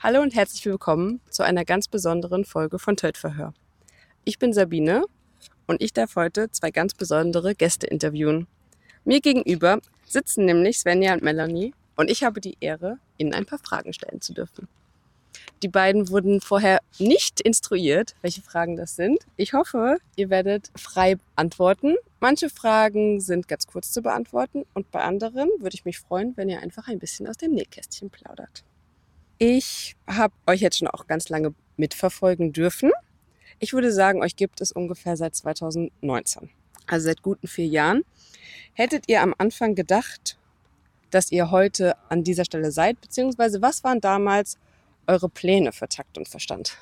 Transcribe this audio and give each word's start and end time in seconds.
Hallo 0.00 0.22
und 0.22 0.32
herzlich 0.32 0.64
willkommen 0.64 1.20
zu 1.28 1.42
einer 1.42 1.64
ganz 1.64 1.88
besonderen 1.88 2.44
Folge 2.44 2.78
von 2.78 2.96
Tötverhör. 2.96 3.52
Ich 4.22 4.38
bin 4.38 4.52
Sabine 4.52 5.02
und 5.66 5.82
ich 5.82 5.92
darf 5.92 6.14
heute 6.14 6.52
zwei 6.52 6.70
ganz 6.70 6.94
besondere 6.94 7.56
Gäste 7.56 7.88
interviewen. 7.88 8.46
Mir 9.04 9.20
gegenüber 9.20 9.80
sitzen 10.06 10.44
nämlich 10.44 10.78
Svenja 10.78 11.14
und 11.14 11.24
Melanie 11.24 11.74
und 11.96 12.12
ich 12.12 12.22
habe 12.22 12.40
die 12.40 12.56
Ehre, 12.60 12.98
ihnen 13.16 13.34
ein 13.34 13.44
paar 13.44 13.58
Fragen 13.58 13.92
stellen 13.92 14.20
zu 14.20 14.32
dürfen. 14.32 14.68
Die 15.64 15.68
beiden 15.68 16.08
wurden 16.10 16.40
vorher 16.40 16.78
nicht 17.00 17.40
instruiert, 17.40 18.14
welche 18.22 18.42
Fragen 18.42 18.76
das 18.76 18.94
sind. 18.94 19.18
Ich 19.36 19.52
hoffe, 19.52 19.98
ihr 20.14 20.30
werdet 20.30 20.70
frei 20.76 21.16
antworten. 21.34 21.96
Manche 22.20 22.50
Fragen 22.50 23.20
sind 23.20 23.48
ganz 23.48 23.66
kurz 23.66 23.90
zu 23.90 24.00
beantworten 24.00 24.64
und 24.74 24.92
bei 24.92 25.02
anderen 25.02 25.48
würde 25.58 25.74
ich 25.74 25.84
mich 25.84 25.98
freuen, 25.98 26.36
wenn 26.36 26.48
ihr 26.48 26.60
einfach 26.60 26.86
ein 26.86 27.00
bisschen 27.00 27.26
aus 27.26 27.36
dem 27.36 27.50
Nähkästchen 27.50 28.10
plaudert. 28.10 28.62
Ich 29.38 29.94
habe 30.08 30.34
euch 30.48 30.60
jetzt 30.60 30.78
schon 30.78 30.88
auch 30.88 31.06
ganz 31.06 31.28
lange 31.28 31.54
mitverfolgen 31.76 32.52
dürfen. 32.52 32.90
Ich 33.60 33.72
würde 33.72 33.92
sagen, 33.92 34.20
euch 34.20 34.34
gibt 34.34 34.60
es 34.60 34.72
ungefähr 34.72 35.16
seit 35.16 35.36
2019, 35.36 36.50
also 36.88 37.04
seit 37.04 37.22
guten 37.22 37.46
vier 37.46 37.66
Jahren. 37.66 38.04
Hättet 38.72 39.04
ihr 39.08 39.22
am 39.22 39.34
Anfang 39.38 39.76
gedacht, 39.76 40.36
dass 41.10 41.30
ihr 41.30 41.52
heute 41.52 41.96
an 42.08 42.24
dieser 42.24 42.44
Stelle 42.44 42.72
seid, 42.72 43.00
beziehungsweise 43.00 43.62
was 43.62 43.84
waren 43.84 44.00
damals 44.00 44.58
eure 45.06 45.28
Pläne 45.28 45.70
für 45.70 45.88
Takt 45.88 46.18
und 46.18 46.28
Verstand? 46.28 46.76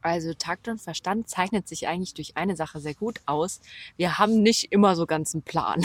Also 0.00 0.32
Takt 0.32 0.68
und 0.68 0.80
Verstand 0.80 1.28
zeichnet 1.28 1.66
sich 1.66 1.88
eigentlich 1.88 2.14
durch 2.14 2.36
eine 2.36 2.56
Sache 2.56 2.80
sehr 2.80 2.94
gut 2.94 3.20
aus. 3.26 3.60
Wir 3.96 4.18
haben 4.18 4.42
nicht 4.42 4.72
immer 4.72 4.94
so 4.94 5.06
ganz 5.06 5.34
einen 5.34 5.42
Plan. 5.42 5.80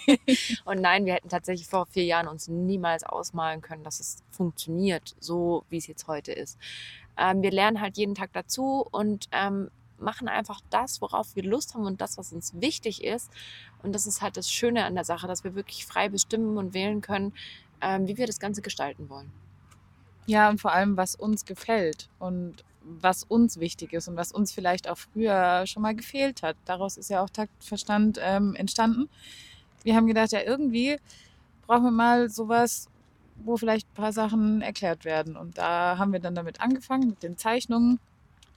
und 0.64 0.80
nein, 0.80 1.06
wir 1.06 1.14
hätten 1.14 1.28
tatsächlich 1.28 1.66
vor 1.66 1.86
vier 1.86 2.04
Jahren 2.04 2.28
uns 2.28 2.48
niemals 2.48 3.04
ausmalen 3.04 3.62
können, 3.62 3.84
dass 3.84 4.00
es 4.00 4.22
funktioniert, 4.30 5.14
so 5.18 5.64
wie 5.70 5.78
es 5.78 5.86
jetzt 5.86 6.06
heute 6.08 6.32
ist. 6.32 6.58
Ähm, 7.16 7.42
wir 7.42 7.50
lernen 7.50 7.80
halt 7.80 7.96
jeden 7.96 8.14
Tag 8.14 8.32
dazu 8.32 8.86
und 8.90 9.28
ähm, 9.32 9.70
machen 9.98 10.28
einfach 10.28 10.60
das, 10.70 11.00
worauf 11.00 11.34
wir 11.34 11.42
Lust 11.42 11.74
haben 11.74 11.86
und 11.86 12.00
das, 12.00 12.18
was 12.18 12.32
uns 12.32 12.60
wichtig 12.60 13.02
ist. 13.02 13.30
Und 13.82 13.94
das 13.94 14.06
ist 14.06 14.22
halt 14.22 14.36
das 14.36 14.50
Schöne 14.50 14.84
an 14.84 14.94
der 14.94 15.04
Sache, 15.04 15.26
dass 15.26 15.44
wir 15.44 15.54
wirklich 15.54 15.86
frei 15.86 16.08
bestimmen 16.08 16.58
und 16.58 16.74
wählen 16.74 17.00
können, 17.00 17.32
ähm, 17.80 18.06
wie 18.06 18.16
wir 18.16 18.26
das 18.26 18.40
Ganze 18.40 18.62
gestalten 18.62 19.08
wollen. 19.08 19.32
Ja, 20.26 20.50
und 20.50 20.60
vor 20.60 20.72
allem, 20.72 20.96
was 20.96 21.14
uns 21.14 21.46
gefällt 21.46 22.10
und 22.18 22.64
was 23.00 23.24
uns 23.24 23.60
wichtig 23.60 23.92
ist 23.92 24.08
und 24.08 24.16
was 24.16 24.32
uns 24.32 24.52
vielleicht 24.52 24.88
auch 24.88 24.98
früher 24.98 25.66
schon 25.66 25.82
mal 25.82 25.94
gefehlt 25.94 26.42
hat. 26.42 26.56
Daraus 26.64 26.96
ist 26.96 27.10
ja 27.10 27.22
auch 27.22 27.30
Taktverstand 27.30 28.18
ähm, 28.22 28.54
entstanden. 28.54 29.08
Wir 29.82 29.94
haben 29.94 30.06
gedacht, 30.06 30.32
ja, 30.32 30.40
irgendwie 30.42 30.98
brauchen 31.66 31.84
wir 31.84 31.90
mal 31.90 32.30
sowas, 32.30 32.88
wo 33.44 33.56
vielleicht 33.56 33.88
ein 33.88 33.94
paar 33.94 34.12
Sachen 34.12 34.62
erklärt 34.62 35.04
werden. 35.04 35.36
Und 35.36 35.58
da 35.58 35.98
haben 35.98 36.12
wir 36.12 36.20
dann 36.20 36.34
damit 36.34 36.60
angefangen, 36.60 37.10
mit 37.10 37.22
den 37.22 37.36
Zeichnungen 37.36 38.00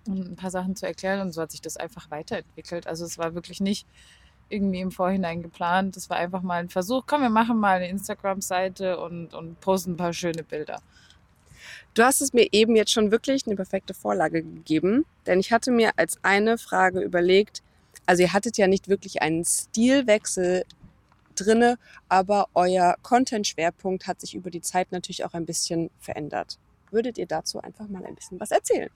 und 0.08 0.32
ein 0.32 0.36
paar 0.36 0.52
Sachen 0.52 0.76
zu 0.76 0.86
erklären. 0.86 1.22
Und 1.22 1.34
so 1.34 1.42
hat 1.42 1.52
sich 1.52 1.62
das 1.62 1.78
einfach 1.78 2.10
weiterentwickelt. 2.10 2.88
Also 2.88 3.06
es 3.06 3.18
war 3.18 3.36
wirklich 3.36 3.62
nicht 3.62 3.86
irgendwie 4.50 4.82
im 4.82 4.92
Vorhinein 4.92 5.42
geplant. 5.42 5.96
Das 5.96 6.10
war 6.10 6.18
einfach 6.18 6.42
mal 6.42 6.62
ein 6.62 6.70
Versuch. 6.70 7.04
Komm, 7.06 7.22
wir 7.22 7.30
machen 7.30 7.58
mal 7.58 7.78
eine 7.78 7.90
Instagram-Seite 7.90 9.00
und, 9.00 9.34
und 9.34 9.60
posten 9.62 9.92
ein 9.92 9.98
paar 9.98 10.14
schöne 10.14 10.44
Bilder. 10.44 10.82
Du 11.94 12.04
hast 12.04 12.22
es 12.22 12.32
mir 12.32 12.48
eben 12.54 12.76
jetzt 12.76 12.92
schon 12.92 13.12
wirklich 13.12 13.46
eine 13.46 13.56
perfekte 13.56 13.94
Vorlage 13.94 14.44
gegeben, 14.44 15.06
denn 15.26 15.40
ich 15.40 15.52
hatte 15.52 15.72
mir 15.72 15.92
als 15.98 16.18
eine 16.24 16.58
Frage 16.58 17.02
überlegt, 17.02 17.62
also 18.06 18.24
ihr 18.24 18.32
hattet 18.32 18.58
ja 18.58 18.68
nicht 18.68 18.88
wirklich 18.88 19.22
einen 19.22 19.44
Stilwechsel 19.44 20.64
drinne, 21.36 21.78
aber 22.08 22.48
euer 22.54 22.96
Content-Schwerpunkt 23.04 24.08
hat 24.08 24.22
sich 24.22 24.36
über 24.36 24.50
die 24.50 24.62
Zeit 24.62 24.92
natürlich 24.92 25.26
auch 25.26 25.34
ein 25.34 25.46
bisschen 25.46 25.90
verändert. 26.00 26.58
Würdet 26.92 27.18
ihr 27.18 27.26
dazu 27.26 27.60
einfach 27.60 27.88
mal 27.88 28.06
ein 28.06 28.16
bisschen 28.16 28.40
was 28.40 28.52
erzählen? 28.52 28.90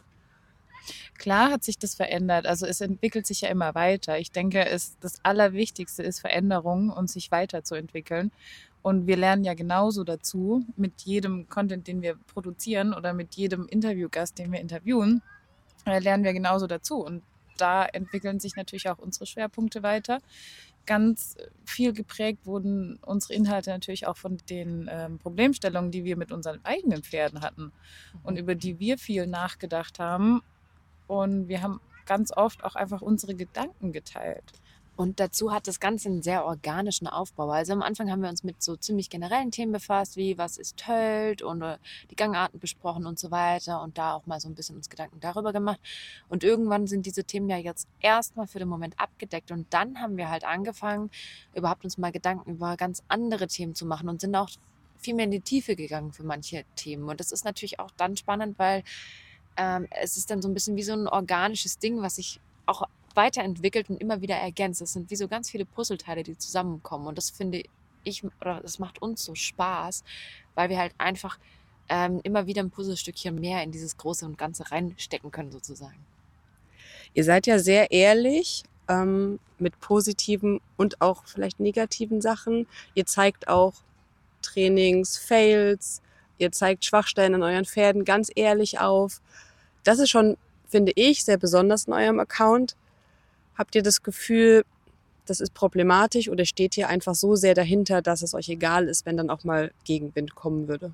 Klar 1.18 1.52
hat 1.52 1.64
sich 1.64 1.78
das 1.78 1.96
verändert. 1.96 2.46
Also 2.46 2.66
es 2.66 2.82
entwickelt 2.82 3.26
sich 3.26 3.42
ja 3.42 3.50
immer 3.50 3.74
weiter. 3.76 4.20
Ich 4.20 4.32
denke, 4.32 4.66
es, 4.66 4.98
das 5.00 5.20
Allerwichtigste 5.24 6.04
ist 6.04 6.20
Veränderung 6.20 6.90
und 6.90 7.10
sich 7.10 7.32
weiterzuentwickeln. 7.32 8.32
Und 8.86 9.08
wir 9.08 9.18
lernen 9.18 9.44
ja 9.44 9.56
genauso 9.56 10.04
dazu 10.04 10.64
mit 10.76 11.02
jedem 11.02 11.50
Content, 11.50 11.88
den 11.88 12.04
wir 12.04 12.18
produzieren 12.32 12.94
oder 12.94 13.14
mit 13.14 13.34
jedem 13.34 13.66
Interviewgast, 13.68 14.38
den 14.38 14.52
wir 14.52 14.60
interviewen, 14.60 15.24
äh, 15.88 15.98
lernen 15.98 16.24
wir 16.24 16.34
genauso 16.34 16.68
dazu. 16.68 17.04
Und 17.04 17.24
da 17.58 17.84
entwickeln 17.84 18.40
sich 18.40 18.56
natürlich 18.56 18.88
auch 18.88 19.00
unsere 19.00 19.26
Schwerpunkte 19.26 19.82
weiter. 19.82 20.20
Ganz 20.86 21.36
viel 21.66 21.94
geprägt 21.94 22.46
wurden 22.46 23.00
unsere 23.02 23.34
Inhalte 23.34 23.72
natürlich 23.72 24.06
auch 24.06 24.18
von 24.18 24.38
den 24.52 24.88
ähm, 24.92 25.18
Problemstellungen, 25.18 25.90
die 25.90 26.04
wir 26.04 26.16
mit 26.16 26.32
unseren 26.32 26.64
eigenen 26.64 27.02
Pferden 27.02 27.42
hatten 27.42 27.72
und 28.22 28.36
mhm. 28.36 28.40
über 28.40 28.54
die 28.54 28.78
wir 28.78 29.00
viel 29.00 29.26
nachgedacht 29.26 29.98
haben. 29.98 30.44
Und 31.08 31.48
wir 31.48 31.64
haben 31.64 31.82
ganz 32.06 32.32
oft 32.32 32.64
auch 32.64 32.76
einfach 32.76 33.02
unsere 33.02 33.34
Gedanken 33.34 33.94
geteilt. 33.94 34.54
Und 34.96 35.20
dazu 35.20 35.52
hat 35.52 35.68
das 35.68 35.80
Ganze 35.80 36.10
einen 36.10 36.22
sehr 36.22 36.46
organischen 36.46 37.08
Aufbau. 37.08 37.50
Also 37.50 37.74
am 37.74 37.82
Anfang 37.82 38.10
haben 38.10 38.22
wir 38.22 38.30
uns 38.30 38.44
mit 38.44 38.64
so 38.64 38.76
ziemlich 38.78 39.10
generellen 39.10 39.52
Themen 39.52 39.74
befasst, 39.74 40.16
wie 40.16 40.38
was 40.38 40.58
ist 40.58 40.78
Tölt 40.78 41.42
und 41.42 41.62
äh, 41.62 41.78
die 42.12 42.16
Gangarten 42.16 42.60
besprochen 42.60 43.06
und 43.06 43.20
so 43.20 43.30
weiter 43.30 43.82
und 43.82 43.98
da 43.98 44.14
auch 44.14 44.26
mal 44.26 44.40
so 44.40 44.48
ein 44.48 44.56
bisschen 44.56 44.78
uns 44.78 44.90
Gedanken 44.90 45.20
darüber 45.20 45.52
gemacht. 45.52 45.80
Und 46.30 46.44
irgendwann 46.44 46.88
sind 46.88 47.06
diese 47.06 47.26
Themen 47.26 47.50
ja 47.50 47.58
jetzt 47.58 47.88
erstmal 48.00 48.48
für 48.48 48.60
den 48.60 48.70
Moment 48.70 48.98
abgedeckt 49.00 49.52
und 49.52 49.68
dann 49.72 50.00
haben 50.00 50.16
wir 50.18 50.30
halt 50.30 50.46
angefangen, 50.46 51.10
überhaupt 51.54 51.84
uns 51.84 51.98
mal 51.98 52.12
Gedanken 52.12 52.52
über 52.52 52.78
ganz 52.78 53.04
andere 53.10 53.48
Themen 53.48 53.76
zu 53.76 53.86
machen 53.86 54.08
und 54.08 54.22
sind 54.22 54.36
auch 54.36 54.50
viel 54.98 55.14
mehr 55.14 55.26
in 55.26 55.32
die 55.32 55.42
Tiefe 55.42 55.76
gegangen 55.76 56.14
für 56.14 56.24
manche 56.24 56.64
Themen. 56.76 57.10
Und 57.10 57.20
das 57.20 57.32
ist 57.32 57.44
natürlich 57.44 57.80
auch 57.80 57.92
dann 57.92 58.16
spannend, 58.16 58.58
weil 58.58 58.84
ähm, 59.58 59.88
es 59.92 60.18
ist 60.18 60.32
dann 60.32 60.42
so 60.42 60.48
ein 60.48 60.54
bisschen 60.54 60.76
wie 60.78 60.84
so 60.84 60.94
ein 60.94 61.08
organisches 61.08 61.80
Ding, 61.80 62.02
was 62.02 62.16
sich 62.16 62.40
auch 62.66 62.84
weiterentwickelt 63.16 63.90
und 63.90 64.02
immer 64.02 64.22
wieder 64.22 64.36
ergänzt. 64.36 64.82
Das 64.82 64.94
sind 64.94 65.10
wie 65.10 65.16
so 65.16 65.28
ganz 65.28 65.50
viele 65.50 65.66
Puzzleteile, 65.66 66.24
die 66.24 66.38
zusammenkommen. 66.38 67.08
Und 67.08 67.18
das 67.18 67.30
finde 67.30 67.64
ich, 68.04 68.24
oder 68.42 68.62
das 68.62 68.80
macht 68.80 69.02
uns 69.02 69.24
so 69.24 69.36
Spaß, 69.36 70.04
weil 70.54 70.70
wir 70.70 70.78
halt 70.78 70.94
einfach 70.98 71.38
ähm, 71.90 72.20
immer 72.24 72.48
wieder 72.48 72.62
ein 72.64 72.72
Puzzlestückchen 72.72 73.36
mehr 73.36 73.64
in 73.64 73.72
dieses 73.72 73.98
Große 73.98 74.26
und 74.26 74.38
Ganze 74.38 74.72
reinstecken 74.72 75.32
können, 75.32 75.52
sozusagen. 75.52 75.98
Ihr 77.14 77.24
seid 77.24 77.48
ja 77.48 77.60
sehr 77.60 77.92
ehrlich 77.92 78.64
ähm, 78.90 79.40
mit 79.60 79.80
positiven 79.80 80.60
und 80.78 81.02
auch 81.02 81.24
vielleicht 81.26 81.60
negativen 81.60 82.22
Sachen. 82.22 82.68
Ihr 82.94 83.06
zeigt 83.06 83.48
auch 83.48 83.74
Trainings, 84.42 85.18
Fails, 85.18 86.02
ihr 86.38 86.52
zeigt 86.52 86.86
Schwachstellen 86.86 87.36
an 87.36 87.44
euren 87.44 87.66
Pferden 87.66 88.06
ganz 88.06 88.32
ehrlich 88.36 88.80
auf. 88.80 89.22
Das 89.84 90.00
ist 90.00 90.10
schon, 90.10 90.38
finde 90.68 90.92
ich, 90.96 91.24
sehr 91.24 91.38
besonders 91.38 91.86
in 91.86 91.94
eurem 91.94 92.20
Account. 92.20 92.76
Habt 93.58 93.76
ihr 93.76 93.84
das 93.84 94.04
Gefühl, 94.04 94.66
das 95.26 95.40
ist 95.40 95.54
problematisch 95.54 96.30
oder 96.30 96.46
steht 96.46 96.78
ihr 96.78 96.88
einfach 96.88 97.16
so 97.16 97.36
sehr 97.36 97.56
dahinter, 97.56 98.02
dass 98.02 98.22
es 98.22 98.34
euch 98.34 98.50
egal 98.50 98.88
ist, 98.88 99.06
wenn 99.06 99.18
dann 99.18 99.30
auch 99.30 99.44
mal 99.44 99.72
Gegenwind 99.84 100.36
kommen 100.36 100.68
würde? 100.68 100.94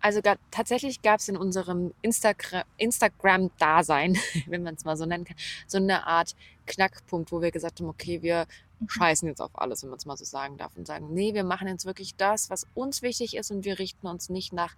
Also 0.00 0.20
tatsächlich 0.50 1.02
gab 1.02 1.18
es 1.18 1.28
in 1.28 1.36
unserem 1.36 1.92
Instagram, 2.02 2.62
Instagram-Dasein, 2.76 4.16
wenn 4.46 4.62
man 4.62 4.74
es 4.74 4.84
mal 4.84 4.96
so 4.96 5.06
nennen 5.06 5.24
kann, 5.24 5.36
so 5.66 5.78
eine 5.78 6.06
Art 6.06 6.36
Knackpunkt, 6.66 7.32
wo 7.32 7.42
wir 7.42 7.50
gesagt 7.50 7.80
haben, 7.80 7.88
okay, 7.88 8.22
wir 8.22 8.46
mhm. 8.78 8.88
scheißen 8.88 9.28
jetzt 9.28 9.40
auf 9.40 9.50
alles, 9.54 9.82
wenn 9.82 9.90
man 9.90 9.98
es 9.98 10.06
mal 10.06 10.16
so 10.16 10.24
sagen 10.24 10.56
darf, 10.56 10.76
und 10.76 10.86
sagen, 10.86 11.12
nee, 11.12 11.34
wir 11.34 11.44
machen 11.44 11.66
jetzt 11.66 11.84
wirklich 11.84 12.14
das, 12.14 12.48
was 12.48 12.66
uns 12.74 13.02
wichtig 13.02 13.36
ist 13.36 13.50
und 13.50 13.64
wir 13.64 13.78
richten 13.78 14.06
uns 14.06 14.28
nicht 14.28 14.52
nach 14.52 14.76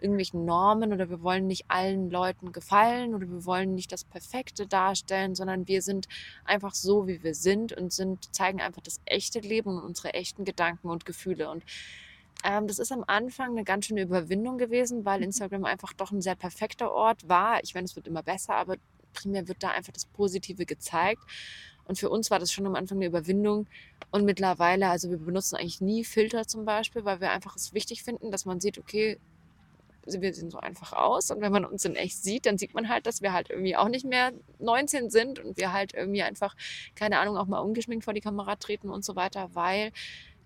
irgendwelchen 0.00 0.44
Normen 0.44 0.92
oder 0.92 1.08
wir 1.10 1.22
wollen 1.22 1.46
nicht 1.46 1.64
allen 1.68 2.10
Leuten 2.10 2.52
gefallen 2.52 3.14
oder 3.14 3.28
wir 3.28 3.44
wollen 3.44 3.74
nicht 3.74 3.92
das 3.92 4.04
Perfekte 4.04 4.66
darstellen, 4.66 5.34
sondern 5.34 5.66
wir 5.68 5.82
sind 5.82 6.08
einfach 6.44 6.74
so, 6.74 7.06
wie 7.06 7.22
wir 7.22 7.34
sind 7.34 7.72
und 7.72 7.92
sind, 7.92 8.34
zeigen 8.34 8.60
einfach 8.60 8.82
das 8.82 9.00
echte 9.04 9.40
Leben 9.40 9.76
und 9.76 9.82
unsere 9.82 10.14
echten 10.14 10.44
Gedanken 10.44 10.88
und 10.88 11.04
Gefühle. 11.04 11.50
Und 11.50 11.64
ähm, 12.44 12.66
das 12.66 12.78
ist 12.78 12.92
am 12.92 13.04
Anfang 13.06 13.50
eine 13.50 13.64
ganz 13.64 13.86
schöne 13.86 14.02
Überwindung 14.02 14.58
gewesen, 14.58 15.04
weil 15.04 15.18
mhm. 15.18 15.24
Instagram 15.24 15.64
einfach 15.64 15.92
doch 15.92 16.12
ein 16.12 16.22
sehr 16.22 16.36
perfekter 16.36 16.92
Ort 16.92 17.28
war. 17.28 17.62
Ich 17.62 17.74
meine, 17.74 17.86
es 17.86 17.96
wird 17.96 18.06
immer 18.06 18.22
besser, 18.22 18.54
aber 18.54 18.76
primär 19.12 19.48
wird 19.48 19.62
da 19.62 19.70
einfach 19.70 19.92
das 19.92 20.06
Positive 20.06 20.66
gezeigt. 20.66 21.22
Und 21.86 21.98
für 21.98 22.10
uns 22.10 22.30
war 22.30 22.38
das 22.38 22.52
schon 22.52 22.66
am 22.66 22.74
Anfang 22.74 22.98
eine 22.98 23.06
Überwindung. 23.06 23.66
Und 24.10 24.24
mittlerweile, 24.24 24.88
also 24.88 25.10
wir 25.10 25.18
benutzen 25.18 25.56
eigentlich 25.56 25.80
nie 25.80 26.04
Filter 26.04 26.46
zum 26.46 26.64
Beispiel, 26.64 27.04
weil 27.04 27.20
wir 27.20 27.30
einfach 27.30 27.56
es 27.56 27.74
wichtig 27.74 28.02
finden, 28.02 28.30
dass 28.30 28.44
man 28.44 28.60
sieht, 28.60 28.78
okay, 28.78 29.18
wir 30.06 30.32
sehen 30.34 30.50
so 30.50 30.58
einfach 30.58 30.92
aus. 30.92 31.30
Und 31.30 31.40
wenn 31.40 31.52
man 31.52 31.64
uns 31.64 31.84
in 31.84 31.96
echt 31.96 32.22
sieht, 32.22 32.46
dann 32.46 32.58
sieht 32.58 32.74
man 32.74 32.88
halt, 32.88 33.06
dass 33.06 33.22
wir 33.22 33.32
halt 33.32 33.50
irgendwie 33.50 33.76
auch 33.76 33.88
nicht 33.88 34.04
mehr 34.04 34.32
19 34.58 35.10
sind 35.10 35.38
und 35.38 35.56
wir 35.56 35.72
halt 35.72 35.94
irgendwie 35.94 36.22
einfach, 36.22 36.54
keine 36.94 37.18
Ahnung, 37.18 37.36
auch 37.36 37.46
mal 37.46 37.58
ungeschminkt 37.60 38.04
vor 38.04 38.14
die 38.14 38.20
Kamera 38.20 38.56
treten 38.56 38.90
und 38.90 39.04
so 39.04 39.16
weiter, 39.16 39.50
weil 39.54 39.92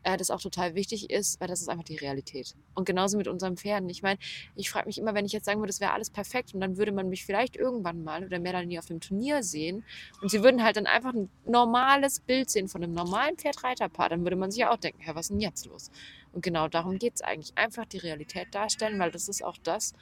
äh, 0.02 0.16
das 0.16 0.30
auch 0.30 0.40
total 0.40 0.74
wichtig 0.74 1.10
ist, 1.10 1.40
weil 1.40 1.48
das 1.48 1.60
ist 1.60 1.68
einfach 1.68 1.84
die 1.84 1.96
Realität. 1.96 2.54
Und 2.74 2.84
genauso 2.84 3.16
mit 3.16 3.28
unseren 3.28 3.56
Pferden. 3.56 3.88
Ich 3.88 4.02
meine, 4.02 4.18
ich 4.56 4.70
frage 4.70 4.86
mich 4.86 4.98
immer, 4.98 5.14
wenn 5.14 5.26
ich 5.26 5.32
jetzt 5.32 5.44
sagen 5.44 5.60
würde, 5.60 5.68
das 5.68 5.80
wäre 5.80 5.92
alles 5.92 6.10
perfekt 6.10 6.54
und 6.54 6.60
dann 6.60 6.76
würde 6.76 6.92
man 6.92 7.08
mich 7.08 7.24
vielleicht 7.24 7.56
irgendwann 7.56 8.02
mal 8.02 8.24
oder 8.24 8.38
mehr 8.38 8.52
dann 8.52 8.68
nie 8.68 8.78
auf 8.78 8.86
dem 8.86 9.00
Turnier 9.00 9.42
sehen 9.42 9.84
und 10.22 10.30
sie 10.30 10.42
würden 10.42 10.62
halt 10.62 10.76
dann 10.76 10.86
einfach 10.86 11.12
ein 11.12 11.28
normales 11.44 12.20
Bild 12.20 12.50
sehen 12.50 12.68
von 12.68 12.82
einem 12.82 12.94
normalen 12.94 13.36
Pferdreiterpaar, 13.36 14.08
dann 14.08 14.24
würde 14.24 14.36
man 14.36 14.50
sich 14.50 14.60
ja 14.60 14.72
auch 14.72 14.78
denken, 14.78 15.00
Herr, 15.02 15.14
was 15.14 15.26
ist 15.26 15.30
denn 15.30 15.40
jetzt 15.40 15.66
los? 15.66 15.90
Und 16.32 16.42
genau 16.42 16.68
darum 16.68 16.98
geht 16.98 17.16
es 17.16 17.22
eigentlich. 17.22 17.56
Einfach 17.56 17.86
die 17.86 17.98
Realität 17.98 18.54
darstellen, 18.54 18.98
weil 18.98 19.10
das 19.10 19.28
ist 19.28 19.42
auch 19.42 19.56
das, 19.62 19.94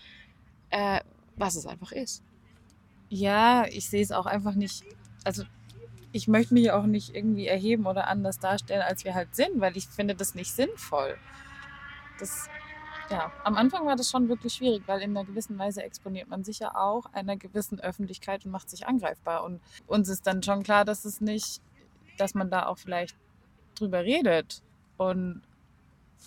äh, 0.70 1.00
was 1.36 1.56
es 1.56 1.66
einfach 1.66 1.92
ist. 1.92 2.22
Ja, 3.08 3.66
ich 3.66 3.88
sehe 3.88 4.02
es 4.02 4.12
auch 4.12 4.26
einfach 4.26 4.54
nicht. 4.54 4.84
Also 5.24 5.44
ich 6.12 6.28
möchte 6.28 6.54
mich 6.54 6.70
auch 6.70 6.86
nicht 6.86 7.14
irgendwie 7.14 7.46
erheben 7.46 7.86
oder 7.86 8.08
anders 8.08 8.38
darstellen, 8.38 8.82
als 8.82 9.04
wir 9.04 9.14
halt 9.14 9.34
sind, 9.34 9.60
weil 9.60 9.76
ich 9.76 9.86
finde 9.86 10.14
das 10.14 10.34
nicht 10.34 10.52
sinnvoll. 10.52 11.16
Das, 12.18 12.48
ja, 13.10 13.32
am 13.44 13.56
Anfang 13.56 13.86
war 13.86 13.96
das 13.96 14.10
schon 14.10 14.28
wirklich 14.28 14.54
schwierig, 14.54 14.82
weil 14.86 15.02
in 15.02 15.16
einer 15.16 15.26
gewissen 15.26 15.58
Weise 15.58 15.82
exponiert 15.82 16.28
man 16.28 16.44
sich 16.44 16.60
ja 16.60 16.74
auch 16.74 17.06
einer 17.12 17.36
gewissen 17.36 17.80
Öffentlichkeit 17.80 18.44
und 18.44 18.50
macht 18.50 18.70
sich 18.70 18.86
angreifbar. 18.86 19.44
Und 19.44 19.60
uns 19.86 20.08
ist 20.08 20.26
dann 20.26 20.42
schon 20.42 20.62
klar, 20.62 20.84
dass 20.84 21.04
es 21.04 21.20
nicht, 21.20 21.60
dass 22.16 22.34
man 22.34 22.50
da 22.50 22.66
auch 22.66 22.78
vielleicht 22.78 23.16
drüber 23.74 24.02
redet. 24.02 24.62
Und 24.96 25.42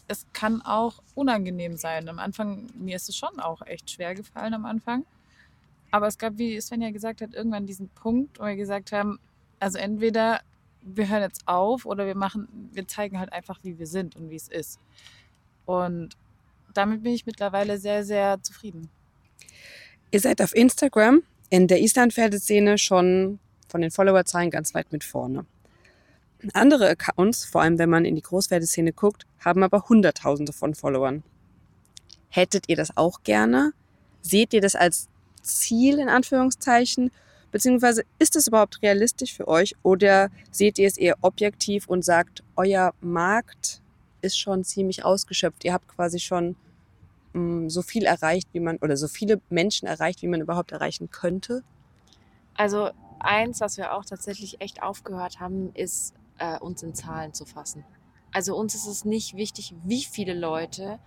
es 0.07 0.27
kann 0.33 0.61
auch 0.61 1.01
unangenehm 1.15 1.75
sein. 1.75 2.07
Am 2.07 2.19
Anfang, 2.19 2.67
mir 2.75 2.95
ist 2.95 3.09
es 3.09 3.17
schon 3.17 3.39
auch 3.39 3.61
echt 3.65 3.91
schwer 3.91 4.15
gefallen 4.15 4.53
am 4.53 4.65
Anfang. 4.65 5.05
Aber 5.89 6.07
es 6.07 6.17
gab, 6.17 6.37
wie 6.37 6.59
Sven 6.61 6.81
ja 6.81 6.91
gesagt 6.91 7.21
hat, 7.21 7.33
irgendwann 7.33 7.65
diesen 7.65 7.89
Punkt, 7.89 8.39
wo 8.39 8.45
wir 8.45 8.55
gesagt 8.55 8.91
haben, 8.93 9.19
also 9.61 9.77
entweder 9.77 10.41
wir 10.81 11.07
hören 11.07 11.21
jetzt 11.21 11.43
auf 11.45 11.85
oder 11.85 12.07
wir 12.07 12.15
machen, 12.15 12.47
wir 12.73 12.87
zeigen 12.87 13.19
halt 13.19 13.31
einfach, 13.31 13.59
wie 13.63 13.77
wir 13.77 13.87
sind 13.87 14.15
und 14.15 14.29
wie 14.29 14.35
es 14.35 14.47
ist. 14.47 14.79
Und 15.65 16.09
damit 16.73 17.03
bin 17.03 17.13
ich 17.13 17.25
mittlerweile 17.25 17.77
sehr, 17.77 18.03
sehr 18.03 18.41
zufrieden. 18.41 18.89
Ihr 20.09 20.19
seid 20.19 20.41
auf 20.41 20.55
Instagram 20.55 21.21
in 21.49 21.67
der 21.67 21.81
Island-Pferdeszene 21.81 22.77
schon 22.77 23.39
von 23.67 23.81
den 23.81 23.91
Followerzahlen 23.91 24.49
ganz 24.49 24.73
weit 24.73 24.91
mit 24.91 25.03
vorne. 25.03 25.45
Andere 26.53 26.89
Accounts, 26.89 27.45
vor 27.45 27.61
allem 27.61 27.77
wenn 27.77 27.89
man 27.89 28.03
in 28.03 28.15
die 28.15 28.21
Großpferdeszene 28.21 28.93
guckt, 28.93 29.27
haben 29.39 29.61
aber 29.61 29.87
Hunderttausende 29.87 30.53
von 30.53 30.73
Followern. 30.73 31.23
Hättet 32.29 32.67
ihr 32.67 32.75
das 32.75 32.97
auch 32.97 33.21
gerne? 33.23 33.73
Seht 34.21 34.53
ihr 34.53 34.61
das 34.61 34.75
als 34.75 35.07
Ziel 35.43 35.99
in 35.99 36.09
Anführungszeichen? 36.09 37.11
Beziehungsweise 37.51 38.03
ist 38.17 38.35
es 38.35 38.47
überhaupt 38.47 38.81
realistisch 38.81 39.33
für 39.33 39.47
euch 39.47 39.75
oder 39.83 40.29
seht 40.51 40.79
ihr 40.79 40.87
es 40.87 40.97
eher 40.97 41.17
objektiv 41.21 41.87
und 41.87 42.03
sagt, 42.03 42.43
euer 42.55 42.93
Markt 43.01 43.81
ist 44.21 44.39
schon 44.39 44.63
ziemlich 44.63 45.03
ausgeschöpft. 45.03 45.65
Ihr 45.65 45.73
habt 45.73 45.87
quasi 45.87 46.19
schon 46.19 46.55
mh, 47.33 47.41
mm, 47.41 47.69
so 47.69 47.81
viel 47.81 48.05
erreicht, 48.05 48.47
wie 48.53 48.59
man, 48.59 48.77
oder 48.77 48.95
so 48.97 49.07
viele 49.07 49.41
Menschen 49.49 49.87
erreicht, 49.87 50.21
wie 50.21 50.27
man 50.27 50.41
überhaupt 50.41 50.71
erreichen 50.71 51.09
könnte? 51.11 51.63
Also 52.55 52.91
eins, 53.19 53.61
was 53.61 53.77
wir 53.77 53.93
auch 53.93 54.05
tatsächlich 54.05 54.61
echt 54.61 54.83
aufgehört 54.83 55.39
haben, 55.39 55.73
ist 55.73 56.13
äh, 56.37 56.57
uns 56.59 56.83
in 56.83 56.93
Zahlen 56.93 57.33
zu 57.33 57.45
fassen. 57.45 57.83
Also 58.33 58.55
uns 58.55 58.75
ist 58.75 58.87
es 58.87 59.05
nicht 59.05 59.35
wichtig, 59.35 59.73
wie 59.83 60.03
viele 60.03 60.33
Leute 60.33 60.99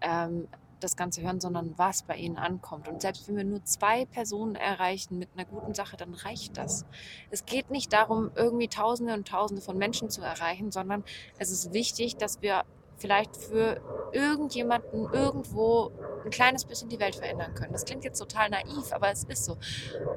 ähm, 0.00 0.48
das 0.80 0.96
Ganze 0.96 1.22
hören, 1.22 1.40
sondern 1.40 1.74
was 1.76 2.02
bei 2.02 2.16
ihnen 2.16 2.36
ankommt. 2.36 2.88
Und 2.88 3.02
selbst 3.02 3.28
wenn 3.28 3.36
wir 3.36 3.44
nur 3.44 3.64
zwei 3.64 4.04
Personen 4.04 4.54
erreichen 4.54 5.18
mit 5.18 5.28
einer 5.34 5.44
guten 5.44 5.74
Sache, 5.74 5.96
dann 5.96 6.14
reicht 6.14 6.56
das. 6.56 6.84
Es 7.30 7.46
geht 7.46 7.70
nicht 7.70 7.92
darum, 7.92 8.30
irgendwie 8.34 8.68
Tausende 8.68 9.14
und 9.14 9.28
Tausende 9.28 9.62
von 9.62 9.78
Menschen 9.78 10.10
zu 10.10 10.22
erreichen, 10.22 10.70
sondern 10.70 11.04
es 11.38 11.50
ist 11.50 11.72
wichtig, 11.72 12.16
dass 12.16 12.42
wir 12.42 12.64
vielleicht 12.98 13.36
für 13.36 13.80
irgendjemanden 14.12 15.06
irgendwo 15.12 15.92
ein 16.24 16.30
kleines 16.30 16.64
bisschen 16.64 16.88
die 16.88 16.98
Welt 16.98 17.16
verändern 17.16 17.54
können. 17.54 17.72
Das 17.72 17.84
klingt 17.84 18.04
jetzt 18.04 18.18
total 18.18 18.50
naiv, 18.50 18.92
aber 18.92 19.10
es 19.10 19.24
ist 19.24 19.44
so. 19.44 19.56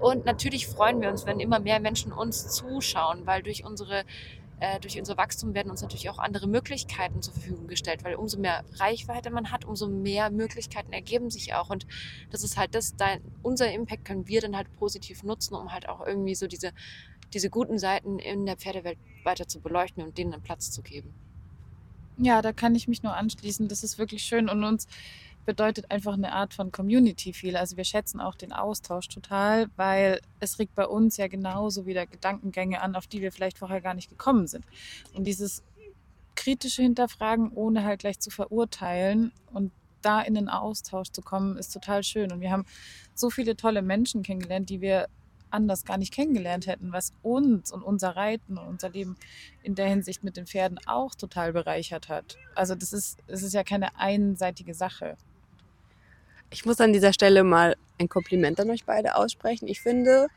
Und 0.02 0.26
natürlich 0.26 0.68
freuen 0.68 1.00
wir 1.02 1.10
uns, 1.10 1.26
wenn 1.26 1.40
immer 1.40 1.60
mehr 1.60 1.80
Menschen 1.80 2.12
uns 2.12 2.50
zuschauen, 2.50 3.26
weil 3.26 3.44
durch 3.44 3.64
unsere 3.64 4.04
äh, 4.62 4.80
durch 4.80 4.98
unser 5.00 5.18
Wachstum 5.18 5.56
werden 5.56 5.72
uns 5.72 5.82
natürlich 5.82 6.10
auch 6.10 6.20
andere 6.20 6.48
Möglichkeiten 6.48 7.22
zur 7.22 7.34
Verfügung 7.34 7.68
gestellt, 7.68 8.04
weil 8.04 8.14
umso 8.14 8.38
mehr 8.38 8.64
Reichweite 8.76 9.32
man 9.32 9.52
hat, 9.52 9.66
umso 9.66 9.88
mehr 9.88 10.30
Möglichkeiten 10.30 10.94
ergeben 10.94 11.32
sich 11.32 11.56
auch. 11.56 11.72
Und 11.72 11.88
das 12.30 12.44
ist 12.44 12.58
halt 12.58 12.76
das, 12.76 12.96
dein, 12.96 13.22
unser 13.42 13.72
Impact 13.74 14.06
können 14.06 14.28
wir 14.28 14.40
dann 14.40 14.56
halt 14.56 14.74
positiv 14.78 15.24
nutzen, 15.24 15.56
um 15.56 15.72
halt 15.74 15.90
auch 15.90 16.06
irgendwie 16.06 16.36
so 16.36 16.46
diese, 16.46 16.74
diese 17.34 17.50
guten 17.50 17.80
Seiten 17.80 18.20
in 18.20 18.46
der 18.46 18.56
Pferdewelt 18.56 19.00
weiter 19.24 19.48
zu 19.48 19.60
beleuchten 19.62 20.04
und 20.04 20.20
denen 20.20 20.32
einen 20.32 20.44
Platz 20.44 20.70
zu 20.70 20.84
geben. 20.84 21.12
Ja, 22.18 22.44
da 22.44 22.54
kann 22.54 22.76
ich 22.76 22.88
mich 22.88 23.02
nur 23.02 23.16
anschließen. 23.16 23.68
Das 23.68 23.84
ist 23.84 23.98
wirklich 23.98 24.22
schön 24.22 24.48
und 24.48 24.64
uns 24.64 24.88
bedeutet 25.46 25.92
einfach 25.92 26.14
eine 26.14 26.34
Art 26.34 26.54
von 26.54 26.72
Community 26.72 27.34
viel. 27.34 27.58
Also 27.58 27.78
wir 27.78 27.84
schätzen 27.84 28.20
auch 28.20 28.36
den 28.36 28.54
Austausch 28.54 29.08
total, 29.08 29.70
weil 29.76 30.22
es 30.40 30.60
regt 30.60 30.76
bei 30.76 30.86
uns 30.86 31.18
ja 31.18 31.28
genauso 31.28 31.86
wieder 31.86 32.06
Gedankengänge 32.06 32.82
an, 32.82 32.96
auf 32.96 33.08
die 33.08 33.22
wir 33.22 33.32
vielleicht 33.32 33.58
vorher 33.58 33.82
gar 33.82 33.94
nicht 33.94 34.10
gekommen 34.10 34.48
sind. 34.48 34.66
Und 35.14 35.26
dieses 35.26 35.64
kritische 36.36 36.82
Hinterfragen, 36.82 37.52
ohne 37.52 37.84
halt 37.84 38.00
gleich 38.00 38.20
zu 38.20 38.30
verurteilen 38.30 39.32
und 39.52 39.72
da 40.02 40.22
in 40.22 40.34
den 40.34 40.50
Austausch 40.50 41.10
zu 41.12 41.22
kommen, 41.22 41.58
ist 41.58 41.72
total 41.72 42.04
schön. 42.04 42.32
Und 42.32 42.42
wir 42.42 42.52
haben 42.52 42.66
so 43.14 43.30
viele 43.30 43.56
tolle 43.56 43.82
Menschen 43.82 44.24
kennengelernt, 44.24 44.70
die 44.70 44.82
wir 44.82 45.08
anders 45.52 45.86
gar 45.86 45.98
nicht 45.98 46.14
kennengelernt 46.14 46.66
hätten, 46.68 46.92
was 46.92 47.12
uns 47.22 47.72
und 47.72 47.84
unser 47.84 48.16
Reiten 48.16 48.58
und 48.58 48.68
unser 48.68 48.90
Leben 48.90 49.18
in 49.64 49.76
der 49.76 49.88
Hinsicht 49.88 50.24
mit 50.24 50.38
den 50.38 50.48
Pferden 50.48 50.80
auch 50.86 51.14
total 51.14 51.54
bereichert 51.54 52.10
hat. 52.10 52.38
Also 52.56 52.74
das 52.74 52.94
ist, 52.94 53.20
das 53.28 53.44
ist 53.44 53.54
ja 53.54 53.64
keine 53.64 53.98
einseitige 53.98 54.74
Sache. 54.74 55.18
Ich 56.54 56.66
muss 56.66 56.82
an 56.82 56.92
dieser 56.92 57.14
Stelle 57.14 57.46
mal 57.46 57.78
ein 57.98 58.10
Kompliment 58.10 58.60
an 58.60 58.70
euch 58.70 58.84
beide 58.84 59.16
aussprechen. 59.16 59.70
Ich 59.70 59.80
finde, 59.80 60.28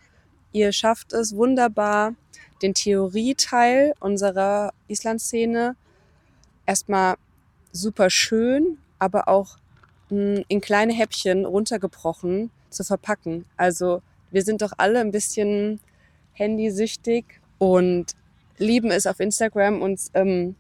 ihr 0.53 0.71
schafft 0.71 1.13
es 1.13 1.35
wunderbar, 1.35 2.15
den 2.63 2.73
Theorieteil 2.73 3.95
unserer 3.99 4.73
Island-Szene 4.87 5.75
erstmal 6.67 7.17
super 7.73 8.11
schön, 8.11 8.79
aber 9.01 9.27
auch 9.27 9.57
hm, 10.09 10.45
in 10.47 10.61
kleine 10.61 10.93
Häppchen 10.93 11.45
runtergebrochen 11.45 12.51
zu 12.71 12.85
verpacken. 12.85 13.45
Also 13.57 14.01
wir 14.31 14.43
sind 14.43 14.63
doch 14.63 14.73
alle 14.77 15.01
ein 15.01 15.11
bisschen 15.11 15.81
handysüchtig 16.33 17.25
und 17.59 18.13
lieben 18.57 18.93
es 18.93 19.09
auf 19.09 19.19
Instagram 19.19 19.83
uns 19.83 20.13
ähm, 20.15 20.55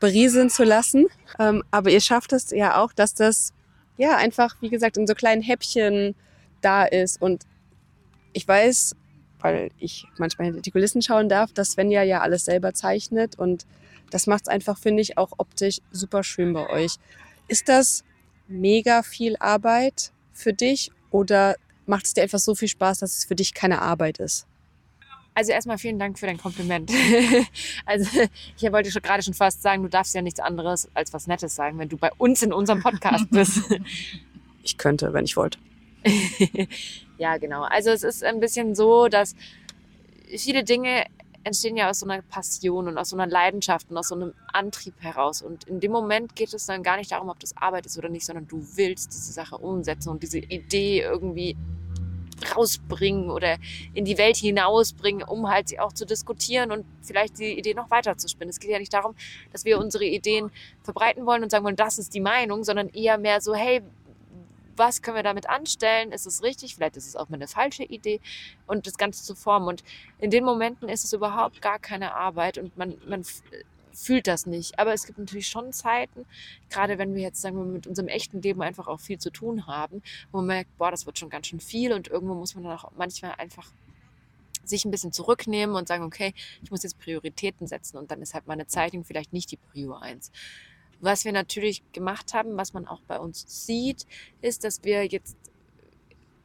berieseln 0.00 0.50
zu 0.50 0.64
lassen. 0.64 1.06
Ähm, 1.38 1.64
aber 1.70 1.90
ihr 1.90 2.02
schafft 2.02 2.34
es 2.34 2.50
ja 2.50 2.82
auch, 2.82 2.92
dass 2.92 3.14
das 3.14 3.54
ja, 3.98 4.16
einfach, 4.16 4.56
wie 4.60 4.70
gesagt, 4.70 4.96
in 4.96 5.06
so 5.06 5.14
kleinen 5.14 5.42
Häppchen 5.42 6.14
da 6.62 6.84
ist. 6.84 7.20
Und 7.20 7.44
ich 8.32 8.48
weiß, 8.48 8.96
weil 9.40 9.70
ich 9.78 10.06
manchmal 10.16 10.46
hinter 10.46 10.62
die 10.62 10.70
Kulissen 10.70 11.02
schauen 11.02 11.28
darf, 11.28 11.52
dass 11.52 11.72
Svenja 11.72 12.02
ja 12.02 12.20
alles 12.20 12.44
selber 12.44 12.74
zeichnet 12.74 13.38
und 13.38 13.66
das 14.10 14.26
macht 14.26 14.42
es 14.42 14.48
einfach, 14.48 14.78
finde 14.78 15.02
ich, 15.02 15.18
auch 15.18 15.32
optisch 15.36 15.80
super 15.90 16.24
schön 16.24 16.54
bei 16.54 16.68
euch. 16.70 16.94
Ist 17.46 17.68
das 17.68 18.04
mega 18.46 19.02
viel 19.02 19.36
Arbeit 19.38 20.12
für 20.32 20.54
dich 20.54 20.90
oder 21.10 21.56
macht 21.86 22.06
es 22.06 22.14
dir 22.14 22.22
einfach 22.22 22.38
so 22.38 22.54
viel 22.54 22.68
Spaß, 22.68 23.00
dass 23.00 23.18
es 23.18 23.24
für 23.26 23.34
dich 23.34 23.54
keine 23.54 23.82
Arbeit 23.82 24.18
ist? 24.18 24.46
Also 25.38 25.52
erstmal 25.52 25.78
vielen 25.78 26.00
Dank 26.00 26.18
für 26.18 26.26
dein 26.26 26.36
Kompliment. 26.36 26.90
also 27.86 28.22
ich 28.56 28.72
wollte 28.72 28.90
schon 28.90 29.02
gerade 29.02 29.22
schon 29.22 29.34
fast 29.34 29.62
sagen, 29.62 29.84
du 29.84 29.88
darfst 29.88 30.12
ja 30.12 30.20
nichts 30.20 30.40
anderes 30.40 30.88
als 30.94 31.12
was 31.12 31.28
Nettes 31.28 31.54
sagen, 31.54 31.78
wenn 31.78 31.88
du 31.88 31.96
bei 31.96 32.10
uns 32.18 32.42
in 32.42 32.52
unserem 32.52 32.82
Podcast 32.82 33.26
bist. 33.30 33.62
ich 34.64 34.78
könnte, 34.78 35.12
wenn 35.12 35.24
ich 35.24 35.36
wollte. 35.36 35.60
ja, 37.18 37.36
genau. 37.36 37.62
Also 37.62 37.90
es 37.90 38.02
ist 38.02 38.24
ein 38.24 38.40
bisschen 38.40 38.74
so, 38.74 39.06
dass 39.06 39.36
viele 40.36 40.64
Dinge 40.64 41.04
entstehen 41.44 41.76
ja 41.76 41.88
aus 41.88 42.00
so 42.00 42.08
einer 42.08 42.20
Passion 42.20 42.88
und 42.88 42.98
aus 42.98 43.10
so 43.10 43.16
einer 43.16 43.30
Leidenschaft 43.30 43.92
und 43.92 43.96
aus 43.96 44.08
so 44.08 44.16
einem 44.16 44.34
Antrieb 44.52 44.94
heraus. 44.98 45.40
Und 45.40 45.68
in 45.68 45.78
dem 45.78 45.92
Moment 45.92 46.34
geht 46.34 46.52
es 46.52 46.66
dann 46.66 46.82
gar 46.82 46.96
nicht 46.96 47.12
darum, 47.12 47.28
ob 47.28 47.38
das 47.38 47.56
Arbeit 47.56 47.86
ist 47.86 47.96
oder 47.96 48.08
nicht, 48.08 48.26
sondern 48.26 48.48
du 48.48 48.66
willst 48.74 49.12
diese 49.12 49.32
Sache 49.32 49.56
umsetzen 49.56 50.08
und 50.08 50.20
diese 50.24 50.38
Idee 50.38 51.02
irgendwie 51.02 51.56
rausbringen 52.56 53.30
oder 53.30 53.56
in 53.94 54.04
die 54.04 54.18
Welt 54.18 54.36
hinausbringen, 54.36 55.22
um 55.22 55.48
halt 55.48 55.68
sie 55.68 55.80
auch 55.80 55.92
zu 55.92 56.06
diskutieren 56.06 56.70
und 56.72 56.84
vielleicht 57.02 57.38
die 57.38 57.58
Idee 57.58 57.74
noch 57.74 57.90
weiter 57.90 58.16
zu 58.16 58.28
spinnen. 58.28 58.50
Es 58.50 58.60
geht 58.60 58.70
ja 58.70 58.78
nicht 58.78 58.92
darum, 58.92 59.14
dass 59.52 59.64
wir 59.64 59.78
unsere 59.78 60.04
Ideen 60.04 60.50
verbreiten 60.82 61.26
wollen 61.26 61.42
und 61.42 61.50
sagen 61.50 61.64
wollen, 61.64 61.76
das 61.76 61.98
ist 61.98 62.14
die 62.14 62.20
Meinung, 62.20 62.64
sondern 62.64 62.88
eher 62.88 63.18
mehr 63.18 63.40
so, 63.40 63.54
hey, 63.54 63.82
was 64.78 65.02
können 65.02 65.16
wir 65.16 65.22
damit 65.22 65.48
anstellen? 65.48 66.12
Ist 66.12 66.26
es 66.26 66.42
richtig? 66.42 66.76
Vielleicht 66.76 66.96
ist 66.96 67.06
es 67.06 67.16
auch 67.16 67.28
mal 67.28 67.36
eine 67.36 67.48
falsche 67.48 67.82
Idee 67.82 68.20
und 68.66 68.86
das 68.86 68.96
Ganze 68.96 69.24
zu 69.24 69.34
formen. 69.34 69.68
Und 69.68 69.82
in 70.18 70.30
den 70.30 70.44
Momenten 70.44 70.88
ist 70.88 71.04
es 71.04 71.12
überhaupt 71.12 71.60
gar 71.60 71.78
keine 71.78 72.14
Arbeit 72.14 72.58
und 72.58 72.76
man, 72.78 72.94
man 73.06 73.24
fühlt 73.92 74.26
das 74.26 74.46
nicht. 74.46 74.78
Aber 74.78 74.92
es 74.92 75.06
gibt 75.06 75.18
natürlich 75.18 75.48
schon 75.48 75.72
Zeiten, 75.72 76.26
gerade 76.70 76.98
wenn 76.98 77.14
wir 77.14 77.22
jetzt, 77.22 77.40
sagen 77.40 77.56
wir, 77.56 77.64
mit 77.64 77.86
unserem 77.86 78.08
echten 78.08 78.42
Leben 78.42 78.62
einfach 78.62 78.88
auch 78.88 79.00
viel 79.00 79.18
zu 79.18 79.30
tun 79.30 79.66
haben, 79.66 80.02
wo 80.30 80.38
man 80.38 80.46
merkt, 80.46 80.76
boah, 80.78 80.90
das 80.90 81.06
wird 81.06 81.18
schon 81.18 81.30
ganz 81.30 81.46
schön 81.48 81.60
viel 81.60 81.92
und 81.92 82.08
irgendwo 82.08 82.34
muss 82.34 82.54
man 82.54 82.64
dann 82.64 82.78
auch 82.78 82.90
manchmal 82.96 83.34
einfach 83.38 83.70
sich 84.64 84.84
ein 84.84 84.90
bisschen 84.90 85.12
zurücknehmen 85.12 85.76
und 85.76 85.88
sagen, 85.88 86.04
okay, 86.04 86.34
ich 86.62 86.70
muss 86.70 86.82
jetzt 86.82 86.98
Prioritäten 86.98 87.66
setzen 87.66 87.96
und 87.96 88.10
dann 88.10 88.20
ist 88.20 88.34
halt 88.34 88.46
meine 88.46 88.66
Zeitung 88.66 89.04
vielleicht 89.04 89.32
nicht 89.32 89.50
die 89.50 89.56
Prio 89.56 89.94
1. 89.94 90.30
Was 91.00 91.24
wir 91.24 91.32
natürlich 91.32 91.82
gemacht 91.92 92.34
haben, 92.34 92.56
was 92.56 92.72
man 92.72 92.86
auch 92.86 93.00
bei 93.02 93.18
uns 93.18 93.44
sieht, 93.66 94.06
ist, 94.42 94.64
dass 94.64 94.82
wir 94.84 95.06
jetzt 95.06 95.36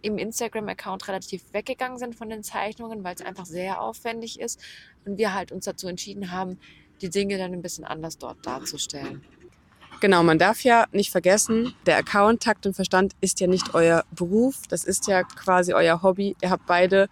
im 0.03 0.17
Instagram-Account 0.17 1.07
relativ 1.07 1.41
weggegangen 1.53 1.97
sind 1.97 2.15
von 2.15 2.29
den 2.29 2.43
Zeichnungen, 2.43 3.03
weil 3.03 3.15
es 3.15 3.21
einfach 3.21 3.45
sehr 3.45 3.81
aufwendig 3.81 4.39
ist 4.39 4.62
und 5.05 5.17
wir 5.17 5.33
halt 5.33 5.51
uns 5.51 5.65
dazu 5.65 5.88
entschieden 5.88 6.29
haben, 6.31 6.59
die 7.03 7.10
Dinge 7.10 7.38
dann 7.38 7.53
ein 7.53 7.62
bisschen 7.62 7.83
anders 7.83 8.17
dort 8.17 8.45
darzustellen. 8.45 9.24
Genau, 10.00 10.24
man 10.24 10.39
darf 10.39 10.63
ja 10.63 10.86
nicht 10.91 11.12
vergessen, 11.12 11.75
der 11.86 11.98
Account 11.98 12.41
Takt 12.41 12.65
und 12.65 12.74
Verstand 12.74 13.13
ist 13.22 13.39
ja 13.39 13.48
nicht 13.48 13.74
euer 13.74 14.03
Beruf, 14.12 14.67
das 14.67 14.83
ist 14.83 15.07
ja 15.07 15.24
quasi 15.24 15.74
euer 15.74 16.01
Hobby. 16.01 16.36
Ihr 16.41 16.50
habt 16.50 16.65
beide 16.65 17.10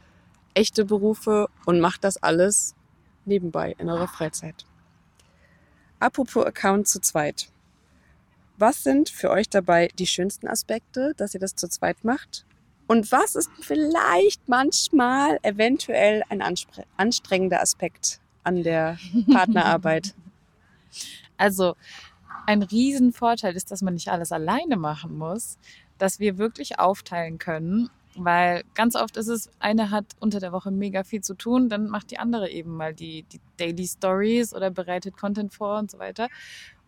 echte 0.54 0.86
Berufe 0.86 1.48
und 1.66 1.80
macht 1.80 2.04
das 2.04 2.18
alles 2.18 2.76
nebenbei 3.26 3.76
in 3.78 3.90
eurer 3.90 4.08
Freizeit. 4.08 4.66
Apropos 6.00 6.46
Account 6.46 6.88
zu 6.88 7.00
zweit. 7.00 7.50
Was 8.58 8.84
sind 8.84 9.10
für 9.10 9.30
euch 9.30 9.50
dabei 9.50 9.90
die 10.00 10.08
schönsten 10.08 10.48
Aspekte, 10.48 11.14
dass 11.16 11.34
ihr 11.34 11.40
das 11.40 11.56
zu 11.56 11.68
zweit 11.68 12.04
macht? 12.04 12.46
Und 12.88 13.12
was 13.12 13.36
ist 13.36 13.50
vielleicht 13.62 14.50
manchmal 14.50 15.40
eventuell 15.44 16.24
ein 16.30 16.42
anstrengender 16.42 17.62
Aspekt 17.62 18.21
an 18.44 18.64
der 18.64 18.98
Partnerarbeit? 19.32 20.14
Also 21.38 21.76
ein 22.46 22.62
Riesenvorteil 22.62 23.56
ist, 23.56 23.72
dass 23.72 23.82
man 23.82 23.96
nicht 23.96 24.10
alles 24.10 24.32
alleine 24.32 24.78
machen 24.78 25.18
muss, 25.18 25.58
dass 25.98 26.20
wir 26.20 26.38
wirklich 26.38 26.78
aufteilen 26.78 27.40
können, 27.40 27.90
weil 28.16 28.64
ganz 28.74 28.96
oft 28.96 29.18
ist 29.18 29.28
es, 29.28 29.50
eine 29.60 29.90
hat 29.90 30.06
unter 30.20 30.40
der 30.40 30.52
Woche 30.52 30.70
mega 30.70 31.04
viel 31.04 31.22
zu 31.22 31.34
tun, 31.34 31.70
dann 31.70 31.88
macht 31.88 32.12
die 32.12 32.20
andere 32.20 32.50
eben 32.50 32.76
mal 32.76 32.94
die, 32.94 33.24
die 33.24 33.40
Daily 33.58 33.88
Stories 33.88 34.54
oder 34.54 34.70
bereitet 34.70 35.18
Content 35.18 35.54
vor 35.54 35.80
und 35.80 35.90
so 35.90 35.98
weiter. 35.98 36.28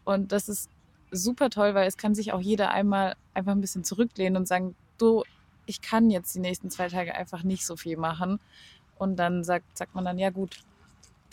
Und 0.04 0.32
das 0.32 0.50
ist 0.50 0.70
super 1.12 1.50
toll, 1.50 1.76
weil 1.76 1.88
es 1.88 1.98
kann 1.98 2.16
sich 2.16 2.34
auch 2.34 2.42
jeder 2.42 2.72
einmal 2.72 3.16
einfach 3.34 3.54
ein 3.54 3.62
bisschen 3.62 3.84
zurücklehnen 3.84 4.38
und 4.38 4.48
sagen, 4.48 4.76
du, 4.98 5.24
ich 5.66 5.82
kann 5.82 6.10
jetzt 6.10 6.36
die 6.36 6.40
nächsten 6.40 6.70
zwei 6.70 6.90
Tage 6.90 7.16
einfach 7.16 7.44
nicht 7.44 7.66
so 7.66 7.76
viel 7.76 7.98
machen. 7.98 8.40
Und 8.98 9.16
dann 9.18 9.44
sagt, 9.44 9.78
sagt 9.78 9.96
man 9.96 10.06
dann, 10.06 10.18
ja 10.18 10.30
gut, 10.30 10.64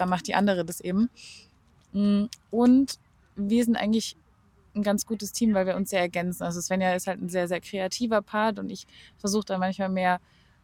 dann 0.01 0.09
macht 0.09 0.27
die 0.27 0.35
andere 0.35 0.65
das 0.65 0.81
eben. 0.81 1.11
Mm, 1.93 2.25
Und 2.51 2.99
wir 3.37 3.65
sind 3.65 3.77
eigentlich 3.77 4.17
ein 4.75 4.83
ganz 4.83 5.05
gutes 5.05 5.33
Team, 5.33 5.53
weil 5.55 5.67
wir 5.67 5.77
uns 5.77 5.91
sehr 5.91 6.01
ergänzen. 6.01 6.43
Also 6.45 6.61
Svenja 6.61 6.95
ist 6.95 7.07
halt 7.07 7.21
ein 7.21 7.29
sehr, 7.29 7.49
sehr 7.49 7.61
kreativer 7.61 8.23
Part 8.23 8.59
und 8.59 8.71
ich 8.71 8.87
versuche 9.19 9.45
da 9.45 9.59
manchmal 9.59 9.89
mehr 9.89 10.21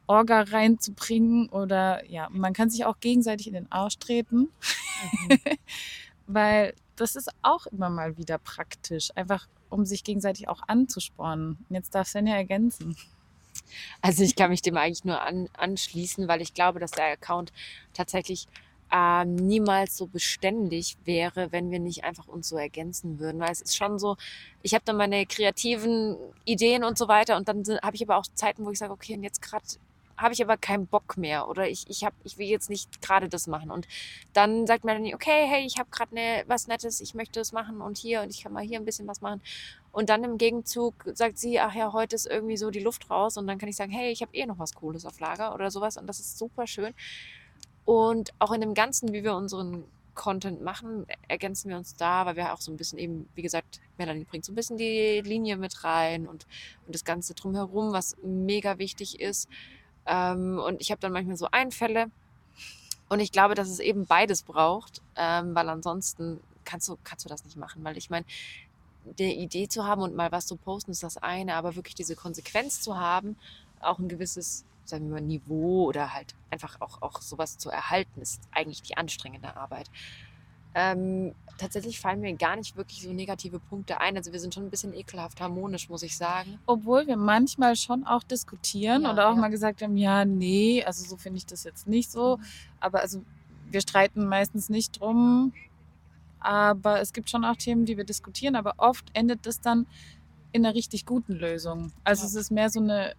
Orga 0.06 0.42
reinzubringen 0.42 1.48
oder 1.48 2.08
ja, 2.08 2.28
man 2.30 2.52
kann 2.52 2.70
sich 2.70 2.84
auch 2.84 3.00
gegenseitig 3.00 3.48
in 3.48 3.54
den 3.54 3.72
Arsch 3.72 3.98
treten, 3.98 4.48
weil 6.26 6.74
das 6.94 7.16
ist 7.16 7.28
auch 7.42 7.66
immer 7.66 7.90
mal 7.90 8.16
wieder 8.16 8.38
praktisch, 8.38 9.10
einfach 9.16 9.48
um 9.68 9.84
sich 9.84 10.04
gegenseitig 10.04 10.48
auch 10.48 10.62
anzuspornen. 10.68 11.58
Jetzt 11.68 11.94
darf 11.94 12.06
Svenja 12.06 12.36
ergänzen. 12.36 12.96
Also 14.00 14.22
ich 14.22 14.36
kann 14.36 14.50
mich 14.50 14.62
dem 14.62 14.76
eigentlich 14.76 15.04
nur 15.04 15.20
an, 15.20 15.48
anschließen, 15.58 16.28
weil 16.28 16.40
ich 16.40 16.54
glaube, 16.54 16.78
dass 16.78 16.92
der 16.92 17.06
Account 17.06 17.52
tatsächlich 17.92 18.46
ähm, 18.92 19.36
niemals 19.36 19.96
so 19.96 20.06
beständig 20.06 20.96
wäre, 21.04 21.52
wenn 21.52 21.70
wir 21.70 21.80
nicht 21.80 22.04
einfach 22.04 22.28
uns 22.28 22.48
so 22.48 22.56
ergänzen 22.56 23.18
würden. 23.18 23.40
Weil 23.40 23.52
es 23.52 23.60
ist 23.60 23.76
schon 23.76 23.98
so, 23.98 24.16
ich 24.62 24.74
habe 24.74 24.84
dann 24.84 24.96
meine 24.96 25.26
kreativen 25.26 26.16
Ideen 26.44 26.84
und 26.84 26.98
so 26.98 27.08
weiter 27.08 27.36
und 27.36 27.48
dann 27.48 27.64
habe 27.82 27.96
ich 27.96 28.02
aber 28.02 28.16
auch 28.16 28.26
Zeiten, 28.34 28.64
wo 28.64 28.70
ich 28.70 28.78
sage, 28.78 28.92
okay, 28.92 29.14
und 29.14 29.22
jetzt 29.22 29.42
gerade 29.42 29.64
habe 30.16 30.32
ich 30.32 30.42
aber 30.42 30.56
keinen 30.56 30.86
Bock 30.86 31.16
mehr 31.16 31.48
oder 31.48 31.68
ich, 31.68 31.88
ich, 31.88 32.04
hab, 32.04 32.14
ich 32.24 32.38
will 32.38 32.46
jetzt 32.46 32.70
nicht 32.70 33.02
gerade 33.02 33.28
das 33.28 33.46
machen. 33.46 33.70
Und 33.70 33.86
dann 34.32 34.66
sagt 34.66 34.84
Melanie, 34.84 35.14
okay, 35.14 35.46
hey, 35.46 35.64
ich 35.66 35.78
habe 35.78 35.90
gerade 35.90 36.14
ne, 36.14 36.44
was 36.46 36.68
Nettes, 36.68 37.00
ich 37.00 37.14
möchte 37.14 37.40
das 37.40 37.52
machen 37.52 37.80
und 37.80 37.98
hier 37.98 38.22
und 38.22 38.30
ich 38.30 38.42
kann 38.42 38.52
mal 38.52 38.62
hier 38.62 38.78
ein 38.78 38.84
bisschen 38.84 39.06
was 39.06 39.20
machen. 39.20 39.42
Und 39.92 40.08
dann 40.08 40.24
im 40.24 40.38
Gegenzug 40.38 40.94
sagt 41.14 41.38
sie, 41.38 41.60
ach 41.60 41.74
ja, 41.74 41.92
heute 41.92 42.16
ist 42.16 42.26
irgendwie 42.26 42.56
so 42.56 42.70
die 42.70 42.80
Luft 42.80 43.10
raus 43.10 43.36
und 43.36 43.46
dann 43.46 43.58
kann 43.58 43.68
ich 43.68 43.76
sagen, 43.76 43.92
hey, 43.92 44.10
ich 44.10 44.22
habe 44.22 44.34
eh 44.34 44.46
noch 44.46 44.58
was 44.58 44.74
Cooles 44.74 45.06
auf 45.06 45.20
Lager 45.20 45.54
oder 45.54 45.70
sowas 45.70 45.96
und 45.96 46.06
das 46.06 46.20
ist 46.20 46.38
super 46.38 46.66
schön. 46.66 46.94
Und 47.86 48.34
auch 48.38 48.52
in 48.52 48.60
dem 48.60 48.74
Ganzen, 48.74 49.12
wie 49.14 49.24
wir 49.24 49.34
unseren 49.34 49.84
Content 50.14 50.62
machen, 50.62 51.06
ergänzen 51.28 51.70
wir 51.70 51.76
uns 51.76 51.94
da, 51.94 52.26
weil 52.26 52.36
wir 52.36 52.52
auch 52.52 52.60
so 52.60 52.72
ein 52.72 52.76
bisschen 52.76 52.98
eben, 52.98 53.28
wie 53.34 53.42
gesagt, 53.42 53.80
Melanie 53.96 54.24
bringt 54.24 54.44
so 54.44 54.52
ein 54.52 54.56
bisschen 54.56 54.76
die 54.76 55.20
Linie 55.20 55.56
mit 55.56 55.84
rein 55.84 56.26
und, 56.26 56.46
und 56.86 56.94
das 56.94 57.04
Ganze 57.04 57.34
drumherum, 57.34 57.92
was 57.92 58.16
mega 58.22 58.78
wichtig 58.78 59.20
ist. 59.20 59.48
Ähm, 60.04 60.58
und 60.58 60.80
ich 60.80 60.90
habe 60.90 61.00
dann 61.00 61.12
manchmal 61.12 61.36
so 61.36 61.48
Einfälle. 61.50 62.10
Und 63.08 63.20
ich 63.20 63.30
glaube, 63.30 63.54
dass 63.54 63.68
es 63.68 63.78
eben 63.78 64.06
beides 64.06 64.42
braucht, 64.42 65.00
ähm, 65.14 65.54
weil 65.54 65.68
ansonsten 65.68 66.40
kannst 66.64 66.88
du, 66.88 66.96
kannst 67.04 67.24
du 67.24 67.28
das 67.28 67.44
nicht 67.44 67.56
machen. 67.56 67.84
Weil 67.84 67.96
ich 67.96 68.10
meine, 68.10 68.26
der 69.04 69.36
Idee 69.36 69.68
zu 69.68 69.84
haben 69.84 70.02
und 70.02 70.16
mal 70.16 70.32
was 70.32 70.46
zu 70.46 70.56
posten, 70.56 70.90
ist 70.90 71.04
das 71.04 71.16
eine, 71.16 71.54
aber 71.54 71.76
wirklich 71.76 71.94
diese 71.94 72.16
Konsequenz 72.16 72.80
zu 72.80 72.98
haben, 72.98 73.36
auch 73.80 73.98
ein 73.98 74.08
gewisses, 74.08 74.64
sagen 74.88 75.06
wir 75.06 75.14
mal, 75.14 75.20
Niveau 75.20 75.84
oder 75.84 76.14
halt 76.14 76.34
einfach 76.50 76.80
auch, 76.80 77.02
auch 77.02 77.20
sowas 77.20 77.58
zu 77.58 77.70
erhalten, 77.70 78.20
ist 78.20 78.40
eigentlich 78.52 78.82
die 78.82 78.96
anstrengende 78.96 79.56
Arbeit. 79.56 79.90
Ähm, 80.74 81.34
tatsächlich 81.56 81.98
fallen 82.00 82.20
mir 82.20 82.34
gar 82.34 82.54
nicht 82.56 82.76
wirklich 82.76 83.02
so 83.02 83.10
negative 83.10 83.58
Punkte 83.58 83.98
ein. 84.00 84.14
Also 84.16 84.32
wir 84.32 84.40
sind 84.40 84.52
schon 84.52 84.64
ein 84.64 84.70
bisschen 84.70 84.92
ekelhaft 84.92 85.40
harmonisch, 85.40 85.88
muss 85.88 86.02
ich 86.02 86.16
sagen. 86.16 86.58
Obwohl 86.66 87.06
wir 87.06 87.16
manchmal 87.16 87.76
schon 87.76 88.04
auch 88.04 88.22
diskutieren 88.22 89.02
Ja, 89.04 89.12
oder 89.12 89.28
auch 89.30 89.34
ja. 89.36 89.40
mal 89.40 89.48
gesagt 89.48 89.80
haben, 89.80 89.96
ja, 89.96 90.26
nee, 90.26 90.84
also 90.84 91.02
so 91.08 91.16
finde 91.16 91.38
ich 91.38 91.46
das 91.46 91.64
jetzt 91.64 91.86
nicht 91.88 92.10
so. 92.10 92.38
Aber 92.78 93.00
also 93.00 93.22
wir 93.70 93.80
streiten 93.80 94.26
meistens 94.26 94.68
nicht 94.68 95.00
drum. 95.00 95.54
Aber 96.40 97.00
es 97.00 97.12
gibt 97.14 97.30
schon 97.30 97.44
auch 97.44 97.56
Themen, 97.56 97.86
die 97.86 97.96
wir 97.96 98.04
diskutieren, 98.04 98.54
aber 98.54 98.74
oft 98.76 99.04
endet 99.14 99.46
das 99.46 99.60
dann 99.60 99.86
in 100.52 100.64
einer 100.64 100.74
richtig 100.74 101.06
guten 101.06 101.32
Lösung. 101.32 101.92
Also 102.04 102.22
Ja. 102.22 102.26
es 102.28 102.34
ist 102.34 102.50
mehr 102.50 102.68
so 102.70 102.80
eine, 102.80 103.14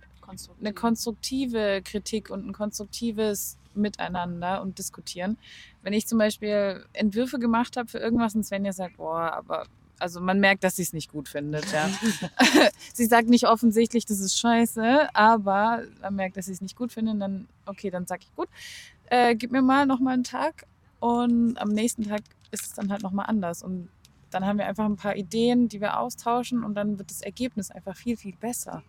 eine 0.60 0.74
konstruktive 0.74 1.81
Kritik 1.84 2.29
und 2.29 2.48
ein 2.48 2.53
konstruktives 2.53 3.57
Miteinander 3.74 4.62
und 4.62 4.77
Diskutieren. 4.77 5.38
Wenn 5.84 5.93
ich 5.93 6.07
zum 6.07 6.17
Beispiel 6.17 6.86
Entwürfe 6.93 7.39
gemacht 7.39 7.77
habe 7.77 7.88
für 7.88 8.00
irgendwas 8.00 8.36
und 8.36 8.43
Svenja 8.43 8.74
sagt, 8.74 8.98
boah, 8.98 9.34
aber 9.34 9.65
also 10.00 10.22
man 10.22 10.39
merkt, 10.39 10.63
dass 10.63 10.75
sie 10.75 10.84
es 10.84 10.93
nicht 10.93 11.12
gut 11.12 11.27
findet, 11.27 11.72
ja. 11.72 11.89
sie 12.93 13.05
sagt 13.05 13.29
nicht 13.29 13.48
offensichtlich, 13.48 14.05
das 14.05 14.19
ist 14.19 14.38
scheiße, 14.39 15.10
aber 15.15 15.84
man 16.01 16.15
merkt, 16.15 16.38
dass 16.38 16.46
sie 16.46 16.51
es 16.51 16.62
nicht 16.62 16.75
gut 16.75 16.91
findet, 16.91 17.19
dann, 17.19 17.48
okay, 17.65 17.89
dann 17.89 18.05
sag 18.05 18.22
ich, 18.22 18.36
gut, 18.36 18.48
äh, 19.10 19.36
gib 19.36 19.51
mir 19.51 19.62
mal 19.62 19.86
noch 19.86 20.00
mal 20.00 20.13
einen 20.13 20.24
Tag 20.24 20.65
und 21.00 21.57
am 21.57 21.69
nächsten 21.69 22.03
Tag 22.03 22.22
ist 22.51 22.65
es 22.65 22.74
dann 22.74 22.91
halt 22.91 23.01
noch 23.01 23.12
mal 23.12 23.24
anders 23.24 23.63
und 23.63 23.89
dann 24.29 24.46
haben 24.46 24.57
wir 24.57 24.67
einfach 24.67 24.86
ein 24.86 24.98
paar 24.98 25.15
Ideen, 25.15 25.69
die 25.69 25.81
wir 25.81 26.00
austauschen 26.00 26.63
und 26.63 26.75
dann 26.75 27.00
wird 27.00 27.10
das 27.10 27.22
Ergebnis 27.22 27.72
einfach 27.72 27.96
viel, 27.96 28.17
viel 28.17 28.36
besser. 28.36 28.84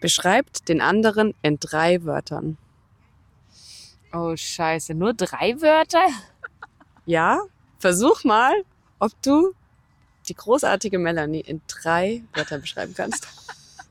Beschreibt 0.00 0.68
den 0.68 0.80
anderen 0.80 1.34
in 1.42 1.58
drei 1.58 2.04
Wörtern. 2.04 2.56
Oh 4.12 4.34
scheiße, 4.36 4.94
nur 4.94 5.12
drei 5.14 5.60
Wörter? 5.60 6.06
Ja, 7.04 7.40
versuch 7.78 8.24
mal, 8.24 8.52
ob 8.98 9.10
du 9.22 9.52
die 10.28 10.34
großartige 10.34 10.98
Melanie 10.98 11.40
in 11.40 11.60
drei 11.66 12.22
Wörtern 12.34 12.60
beschreiben 12.60 12.94
kannst. 12.96 13.26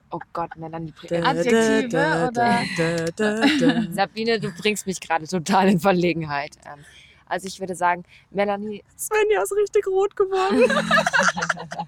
Oh 0.09 0.21
Gott, 0.31 0.55
Melanie. 0.55 0.93
Da, 1.01 1.07
bring- 1.07 1.25
Adjektive 1.25 1.89
da, 1.89 2.31
da, 2.31 3.05
da. 3.17 3.83
Sabine, 3.91 4.39
du 4.39 4.51
bringst 4.53 4.87
mich 4.87 5.01
gerade 5.01 5.27
total 5.27 5.67
in 5.67 5.81
Verlegenheit. 5.81 6.55
Ähm, 6.65 6.85
Also 7.25 7.47
ich 7.47 7.59
würde 7.59 7.75
sagen, 7.75 8.05
Melanie, 8.31 8.85
Svenja 8.97 9.43
ist 9.43 9.51
richtig 9.51 9.85
rot 9.85 10.15
geworden. 10.15 10.63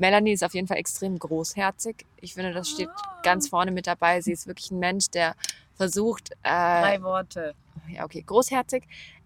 Melanie 0.00 0.32
ist 0.32 0.42
auf 0.42 0.54
jeden 0.54 0.66
Fall 0.66 0.78
extrem 0.78 1.18
großherzig. 1.18 2.06
Ich 2.20 2.34
finde, 2.34 2.52
das 2.52 2.70
steht 2.70 2.88
ganz 3.22 3.48
vorne 3.48 3.70
mit 3.70 3.86
dabei. 3.86 4.20
Sie 4.22 4.32
ist 4.32 4.46
wirklich 4.46 4.70
ein 4.70 4.78
Mensch, 4.78 5.10
der 5.10 5.36
versucht, 5.76 6.30
äh, 6.42 6.48
Drei 6.48 7.02
Worte. 7.02 7.54
ja 7.88 8.04
okay, 8.04 8.22
großherzig. 8.22 8.84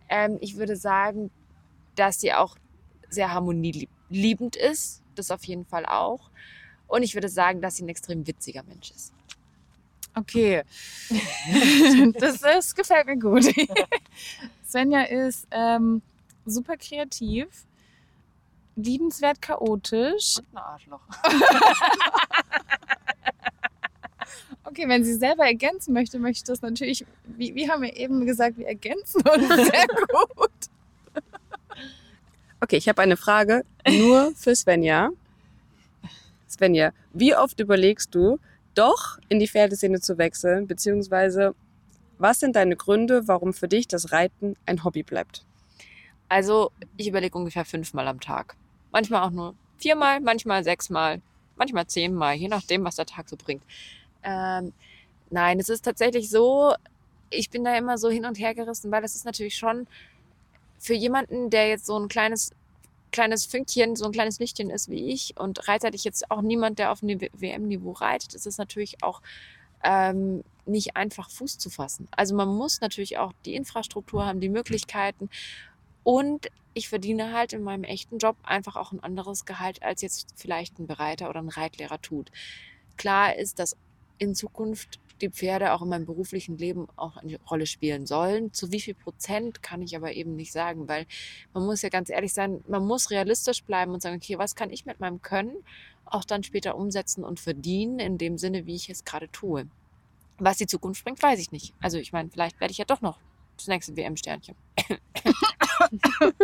Ähm, 0.09 0.37
ich 0.40 0.57
würde 0.57 0.76
sagen, 0.76 1.31
dass 1.95 2.21
sie 2.21 2.33
auch 2.33 2.57
sehr 3.09 3.33
harmonieliebend 3.33 4.57
ist. 4.57 5.02
Das 5.14 5.31
auf 5.31 5.45
jeden 5.45 5.64
Fall 5.64 5.87
auch. 5.87 6.31
Und 6.88 7.04
ich 7.04 7.14
würde 7.14 7.28
sagen, 7.28 7.61
dass 7.61 7.76
sie 7.76 7.85
ein 7.85 7.88
extrem 7.88 8.26
witziger 8.26 8.64
Mensch 8.64 8.90
ist. 8.90 9.12
Okay. 10.16 10.64
das, 12.19 12.40
das 12.40 12.75
gefällt 12.75 13.07
mir 13.07 13.19
gut. 13.19 13.45
Svenja 14.69 15.02
ist 15.02 15.47
ähm, 15.52 16.02
super 16.47 16.76
kreativ, 16.76 17.47
liebenswert 18.76 19.40
chaotisch. 19.40 20.38
Und 20.38 20.47
ein 20.52 20.59
Arschloch. 20.59 21.00
Okay, 24.66 24.88
wenn 24.88 25.04
sie 25.04 25.14
selber 25.14 25.45
ergänzen 25.45 25.93
möchte, 25.93 26.19
möchte 26.19 26.38
ich 26.38 26.45
das 26.45 26.61
natürlich, 26.61 27.07
wie, 27.26 27.54
wie 27.54 27.71
haben 27.71 27.83
wir 27.83 27.97
eben 27.97 28.26
gesagt, 28.26 28.59
wir 28.59 28.66
ergänzen 28.66 29.23
uns 29.23 29.47
sehr 29.71 29.87
gut. 29.87 30.50
Okay, 32.61 32.76
ich 32.76 32.88
habe 32.88 33.00
eine 33.00 33.16
Frage 33.16 33.64
nur 33.87 34.33
für 34.35 34.57
Svenja. 34.57 35.11
Svenja, 36.49 36.93
wie 37.12 37.37
oft 37.37 37.61
überlegst 37.61 38.14
du, 38.16 38.40
doch 38.75 39.19
in 39.28 39.38
die 39.38 39.47
Pferdeszene 39.47 40.00
zu 40.00 40.19
wechseln, 40.19 40.66
beziehungsweise 40.66 41.54
was 42.19 42.40
sind 42.40 42.57
deine 42.57 42.75
Gründe, 42.75 43.28
warum 43.28 43.54
für 43.54 43.69
dich 43.69 43.87
das 43.87 44.11
Reiten 44.11 44.57
ein 44.66 44.83
Hobby 44.83 45.04
bleibt? 45.04 45.45
Also 46.28 46.73
ich 46.97 47.07
überlege 47.07 47.38
ungefähr 47.38 47.64
fünfmal 47.64 48.09
am 48.09 48.19
Tag. 48.19 48.57
Manchmal 48.94 49.22
auch 49.22 49.30
nur 49.30 49.56
viermal, 49.76 50.20
manchmal 50.20 50.62
sechsmal, 50.62 51.20
manchmal 51.56 51.88
zehnmal, 51.88 52.36
je 52.36 52.46
nachdem, 52.46 52.84
was 52.84 52.94
der 52.94 53.06
Tag 53.06 53.28
so 53.28 53.36
bringt. 53.36 53.64
Ähm, 54.22 54.72
nein, 55.30 55.58
es 55.58 55.68
ist 55.68 55.84
tatsächlich 55.84 56.30
so, 56.30 56.72
ich 57.28 57.50
bin 57.50 57.64
da 57.64 57.76
immer 57.76 57.98
so 57.98 58.08
hin 58.08 58.24
und 58.24 58.38
her 58.38 58.54
gerissen, 58.54 58.92
weil 58.92 59.02
das 59.02 59.16
ist 59.16 59.24
natürlich 59.24 59.56
schon 59.56 59.88
für 60.78 60.94
jemanden, 60.94 61.50
der 61.50 61.68
jetzt 61.68 61.86
so 61.86 61.98
ein 61.98 62.06
kleines 62.06 62.52
kleines 63.10 63.46
Fünkchen, 63.46 63.96
so 63.96 64.04
ein 64.04 64.12
kleines 64.12 64.38
Lichtchen 64.38 64.70
ist 64.70 64.88
wie 64.88 65.12
ich 65.12 65.34
und 65.38 65.66
reitet 65.68 65.96
jetzt 65.96 66.30
auch 66.30 66.42
niemand, 66.42 66.78
der 66.78 66.92
auf 66.92 67.02
einem 67.02 67.20
WM-Niveau 67.20 67.92
reitet, 67.92 68.34
ist 68.34 68.46
es 68.46 68.58
natürlich 68.58 69.02
auch 69.02 69.22
ähm, 69.84 70.44
nicht 70.66 70.96
einfach 70.96 71.30
Fuß 71.30 71.58
zu 71.58 71.68
fassen. 71.68 72.08
Also 72.12 72.34
man 72.36 72.48
muss 72.48 72.80
natürlich 72.80 73.18
auch 73.18 73.32
die 73.44 73.54
Infrastruktur 73.54 74.24
haben, 74.24 74.40
die 74.40 74.48
Möglichkeiten 74.48 75.30
und 76.04 76.49
ich 76.75 76.88
verdiene 76.88 77.32
halt 77.32 77.52
in 77.52 77.62
meinem 77.62 77.84
echten 77.84 78.18
Job 78.18 78.37
einfach 78.42 78.76
auch 78.76 78.92
ein 78.92 79.02
anderes 79.02 79.44
Gehalt, 79.44 79.82
als 79.82 80.02
jetzt 80.02 80.28
vielleicht 80.37 80.78
ein 80.78 80.87
Bereiter 80.87 81.30
oder 81.30 81.40
ein 81.40 81.49
Reitlehrer 81.49 82.00
tut. 82.02 82.30
Klar 82.96 83.37
ist, 83.37 83.58
dass 83.58 83.76
in 84.18 84.34
Zukunft 84.34 85.00
die 85.20 85.30
Pferde 85.30 85.73
auch 85.73 85.82
in 85.82 85.88
meinem 85.88 86.06
beruflichen 86.06 86.58
Leben 86.58 86.88
auch 86.96 87.16
eine 87.16 87.38
Rolle 87.49 87.66
spielen 87.66 88.06
sollen. 88.06 88.52
Zu 88.52 88.73
wie 88.73 88.80
viel 88.80 88.94
Prozent 88.94 89.62
kann 89.62 89.82
ich 89.82 89.96
aber 89.96 90.12
eben 90.12 90.34
nicht 90.34 90.52
sagen, 90.52 90.88
weil 90.88 91.06
man 91.52 91.64
muss 91.64 91.82
ja 91.82 91.88
ganz 91.88 92.11
ehrlich 92.11 92.34
sein, 92.34 92.62
man 92.68 92.84
muss 92.84 93.11
realistisch 93.11 93.62
bleiben 93.62 93.92
und 93.92 94.02
sagen, 94.02 94.16
okay, 94.16 94.38
was 94.38 94.56
kann 94.56 94.70
ich 94.70 94.87
mit 94.87 95.00
meinem 95.00 95.23
Können 95.23 95.56
auch 96.04 96.25
dann 96.25 96.42
später 96.42 96.76
umsetzen 96.76 97.25
und 97.25 97.40
verdienen 97.40 97.99
in 97.99 98.18
dem 98.18 98.37
Sinne, 98.37 98.66
wie 98.66 98.75
ich 98.75 98.90
es 98.90 99.04
gerade 99.04 99.30
tue. 99.30 99.66
Was 100.38 100.58
die 100.58 100.66
Zukunft 100.66 101.04
bringt, 101.04 101.23
weiß 101.23 101.38
ich 101.38 101.52
nicht. 101.52 101.75
Also 101.80 101.99
ich 101.99 102.12
meine, 102.12 102.28
vielleicht 102.28 102.61
werde 102.61 102.73
ich 102.73 102.78
ja 102.78 102.84
doch 102.84 103.00
noch 103.00 103.18
das 103.56 103.68
nächste 103.68 103.96
WM-Sternchen. 103.96 104.56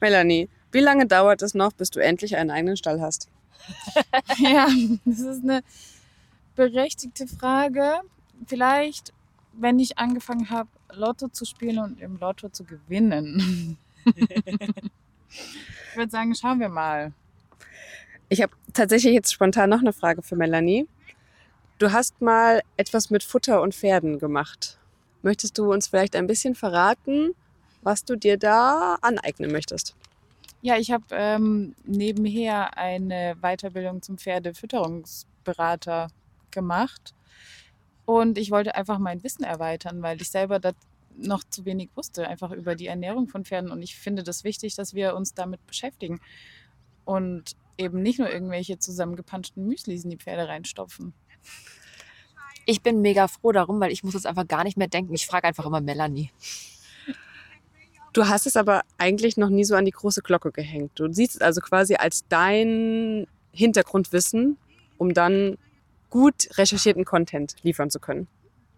Melanie, 0.00 0.48
wie 0.72 0.80
lange 0.80 1.06
dauert 1.06 1.42
es 1.42 1.54
noch, 1.54 1.72
bis 1.72 1.90
du 1.90 2.00
endlich 2.00 2.36
einen 2.36 2.50
eigenen 2.50 2.76
Stall 2.76 3.00
hast? 3.00 3.28
ja, 4.38 4.68
das 5.04 5.20
ist 5.20 5.42
eine 5.42 5.62
berechtigte 6.54 7.26
Frage. 7.26 8.00
Vielleicht, 8.46 9.12
wenn 9.52 9.78
ich 9.78 9.98
angefangen 9.98 10.50
habe, 10.50 10.68
Lotto 10.92 11.28
zu 11.28 11.44
spielen 11.44 11.78
und 11.78 12.00
im 12.00 12.18
Lotto 12.18 12.48
zu 12.48 12.64
gewinnen. 12.64 13.78
ich 14.06 15.96
würde 15.96 16.10
sagen, 16.10 16.34
schauen 16.34 16.60
wir 16.60 16.68
mal. 16.68 17.12
Ich 18.28 18.42
habe 18.42 18.52
tatsächlich 18.72 19.14
jetzt 19.14 19.32
spontan 19.32 19.70
noch 19.70 19.80
eine 19.80 19.92
Frage 19.92 20.22
für 20.22 20.36
Melanie. 20.36 20.86
Du 21.78 21.92
hast 21.92 22.20
mal 22.20 22.62
etwas 22.76 23.10
mit 23.10 23.22
Futter 23.22 23.60
und 23.62 23.74
Pferden 23.74 24.18
gemacht. 24.18 24.78
Möchtest 25.26 25.58
du 25.58 25.72
uns 25.72 25.88
vielleicht 25.88 26.14
ein 26.14 26.28
bisschen 26.28 26.54
verraten, 26.54 27.34
was 27.82 28.04
du 28.04 28.14
dir 28.14 28.38
da 28.38 28.96
aneignen 29.02 29.50
möchtest? 29.50 29.96
Ja, 30.62 30.76
ich 30.76 30.92
habe 30.92 31.04
ähm, 31.10 31.74
nebenher 31.84 32.78
eine 32.78 33.34
Weiterbildung 33.42 34.02
zum 34.02 34.18
Pferdefütterungsberater 34.18 36.10
gemacht. 36.52 37.12
Und 38.04 38.38
ich 38.38 38.52
wollte 38.52 38.76
einfach 38.76 39.00
mein 39.00 39.24
Wissen 39.24 39.42
erweitern, 39.42 40.00
weil 40.00 40.22
ich 40.22 40.30
selber 40.30 40.60
da 40.60 40.70
noch 41.16 41.42
zu 41.42 41.64
wenig 41.64 41.90
wusste, 41.96 42.28
einfach 42.28 42.52
über 42.52 42.76
die 42.76 42.86
Ernährung 42.86 43.26
von 43.26 43.44
Pferden. 43.44 43.72
Und 43.72 43.82
ich 43.82 43.96
finde 43.96 44.22
das 44.22 44.44
wichtig, 44.44 44.76
dass 44.76 44.94
wir 44.94 45.16
uns 45.16 45.34
damit 45.34 45.66
beschäftigen. 45.66 46.20
Und 47.04 47.56
eben 47.78 48.00
nicht 48.00 48.20
nur 48.20 48.30
irgendwelche 48.30 48.78
zusammengepanschten 48.78 49.66
Müslis 49.66 50.04
in 50.04 50.10
die 50.10 50.18
Pferde 50.18 50.46
reinstopfen. 50.46 51.14
Ich 52.66 52.82
bin 52.82 53.00
mega 53.00 53.28
froh 53.28 53.52
darum, 53.52 53.80
weil 53.80 53.92
ich 53.92 54.04
muss 54.04 54.14
jetzt 54.14 54.26
einfach 54.26 54.46
gar 54.46 54.64
nicht 54.64 54.76
mehr 54.76 54.88
denken. 54.88 55.14
Ich 55.14 55.26
frage 55.26 55.46
einfach 55.46 55.64
immer 55.64 55.80
Melanie. 55.80 56.32
Du 58.12 58.28
hast 58.28 58.46
es 58.46 58.56
aber 58.56 58.82
eigentlich 58.98 59.36
noch 59.36 59.50
nie 59.50 59.64
so 59.64 59.76
an 59.76 59.84
die 59.84 59.92
große 59.92 60.22
Glocke 60.22 60.50
gehängt. 60.50 60.92
Du 60.96 61.12
siehst 61.12 61.36
es 61.36 61.42
also 61.42 61.60
quasi 61.60 61.94
als 61.94 62.26
dein 62.28 63.26
Hintergrundwissen, 63.52 64.58
um 64.98 65.14
dann 65.14 65.58
gut 66.10 66.48
recherchierten 66.58 67.04
Content 67.04 67.56
liefern 67.62 67.90
zu 67.90 68.00
können. 68.00 68.26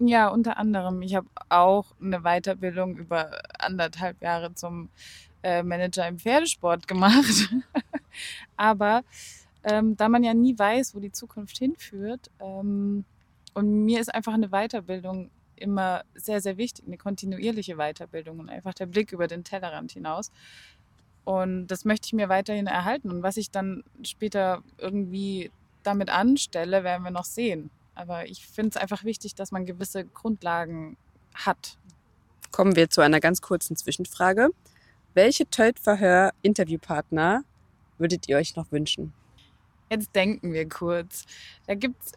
Ja, 0.00 0.28
unter 0.28 0.59
anderem. 0.59 1.02
Ich 1.02 1.14
habe 1.14 1.28
auch 1.49 1.87
eine 2.00 2.21
Weiterbildung 2.21 2.97
über 2.97 3.40
anderthalb 3.59 4.23
Jahre 4.23 4.54
zum 4.54 4.90
äh, 5.42 5.62
Manager 5.62 6.07
im 6.07 6.18
Pferdesport 6.18 6.87
gemacht. 6.87 7.49
aber 8.57 9.02
ähm, 9.64 9.97
da 9.97 10.09
man 10.09 10.23
ja 10.23 10.35
nie 10.35 10.59
weiß, 10.59 10.95
wo 10.95 11.00
die 11.00 11.12
Zukunft 11.12 11.59
hinführt, 11.59 12.30
ähm, 12.40 13.04
und 13.59 13.85
mir 13.85 13.99
ist 13.99 14.15
einfach 14.15 14.35
eine 14.35 14.50
Weiterbildung 14.50 15.33
immer 15.57 16.04
sehr, 16.15 16.41
sehr 16.41 16.59
wichtig, 16.59 16.87
eine 16.87 16.97
kontinuierliche 16.97 17.75
Weiterbildung 17.75 18.39
und 18.39 18.49
einfach 18.49 18.73
der 18.73 18.87
Blick 18.87 19.11
über 19.11 19.26
den 19.26 19.43
Tellerrand 19.43 19.91
hinaus. 19.91 20.30
Und 21.25 21.67
das 21.67 21.85
möchte 21.85 22.06
ich 22.06 22.13
mir 22.13 22.28
weiterhin 22.28 22.69
erhalten. 22.69 23.11
Und 23.11 23.25
was 23.25 23.37
ich 23.37 23.50
dann 23.50 23.82
später 24.04 24.63
irgendwie 24.78 25.50
damit 25.82 26.09
anstelle, 26.09 26.85
werden 26.85 27.02
wir 27.02 27.11
noch 27.11 27.25
sehen. 27.25 27.71
Aber 27.97 28.26
ich 28.26 28.47
finde 28.47 28.71
es 28.71 28.76
einfach 28.76 29.02
wichtig, 29.02 29.35
dass 29.35 29.50
man 29.50 29.67
gewisse 29.67 30.04
Grundlagen 30.04 30.97
hat. 31.35 31.78
Kommen 32.52 32.76
wir 32.76 32.89
zu 32.91 33.00
einer 33.00 33.19
ganz 33.19 33.43
kurzen 33.43 33.75
Zwischenfrage. 33.75 34.50
Welche 35.15 35.50
Tölt-Verhör-Interviewpartner 35.50 37.43
würdet 37.99 38.28
ihr 38.28 38.37
euch 38.37 38.54
noch 38.54 38.71
wünschen? 38.71 39.13
Jetzt 39.91 40.15
denken 40.15 40.52
wir 40.52 40.69
kurz. 40.69 41.25
Da 41.67 41.75
gibt 41.75 42.00
es 42.04 42.13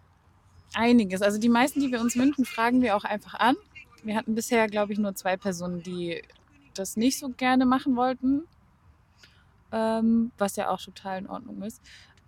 einiges. 0.74 1.22
Also 1.22 1.38
die 1.38 1.50
meisten, 1.50 1.80
die 1.80 1.92
wir 1.92 2.02
uns 2.02 2.16
wünschen, 2.16 2.46
fragen 2.46 2.82
wir 2.82 2.96
auch 2.96 3.04
einfach 3.04 3.36
an. 3.36 3.56
Wir 4.04 4.16
hatten 4.16 4.36
bisher, 4.36 4.68
glaube 4.68 4.94
ich, 4.94 5.00
nur 5.00 5.16
zwei 5.16 5.38
Personen, 5.38 5.84
die 5.84 6.22
das 6.74 6.98
nicht 6.98 7.20
so 7.20 7.30
gerne 7.30 7.66
machen 7.66 7.96
wollten, 7.96 8.44
ähm, 9.72 10.32
was 10.38 10.56
ja 10.56 10.70
auch 10.70 10.82
total 10.82 11.20
in 11.20 11.28
Ordnung 11.28 11.62
ist. 11.62 11.82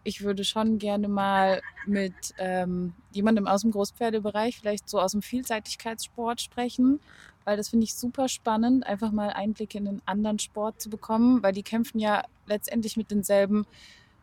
Ich 0.03 0.21
würde 0.21 0.43
schon 0.43 0.79
gerne 0.79 1.07
mal 1.07 1.61
mit 1.85 2.13
ähm, 2.37 2.93
jemandem 3.11 3.47
aus 3.47 3.61
dem 3.61 3.71
Großpferdebereich, 3.71 4.57
vielleicht 4.59 4.89
so 4.89 4.99
aus 4.99 5.13
dem 5.13 5.21
Vielseitigkeitssport 5.21 6.41
sprechen, 6.41 6.99
weil 7.45 7.55
das 7.57 7.69
finde 7.69 7.85
ich 7.85 7.95
super 7.95 8.27
spannend, 8.27 8.85
einfach 8.85 9.11
mal 9.11 9.29
Einblicke 9.29 9.77
in 9.77 9.87
einen 9.87 10.01
anderen 10.05 10.39
Sport 10.39 10.81
zu 10.81 10.89
bekommen, 10.89 11.41
weil 11.41 11.53
die 11.53 11.63
kämpfen 11.63 11.99
ja 11.99 12.23
letztendlich 12.47 12.97
mit 12.97 13.11
denselben 13.11 13.65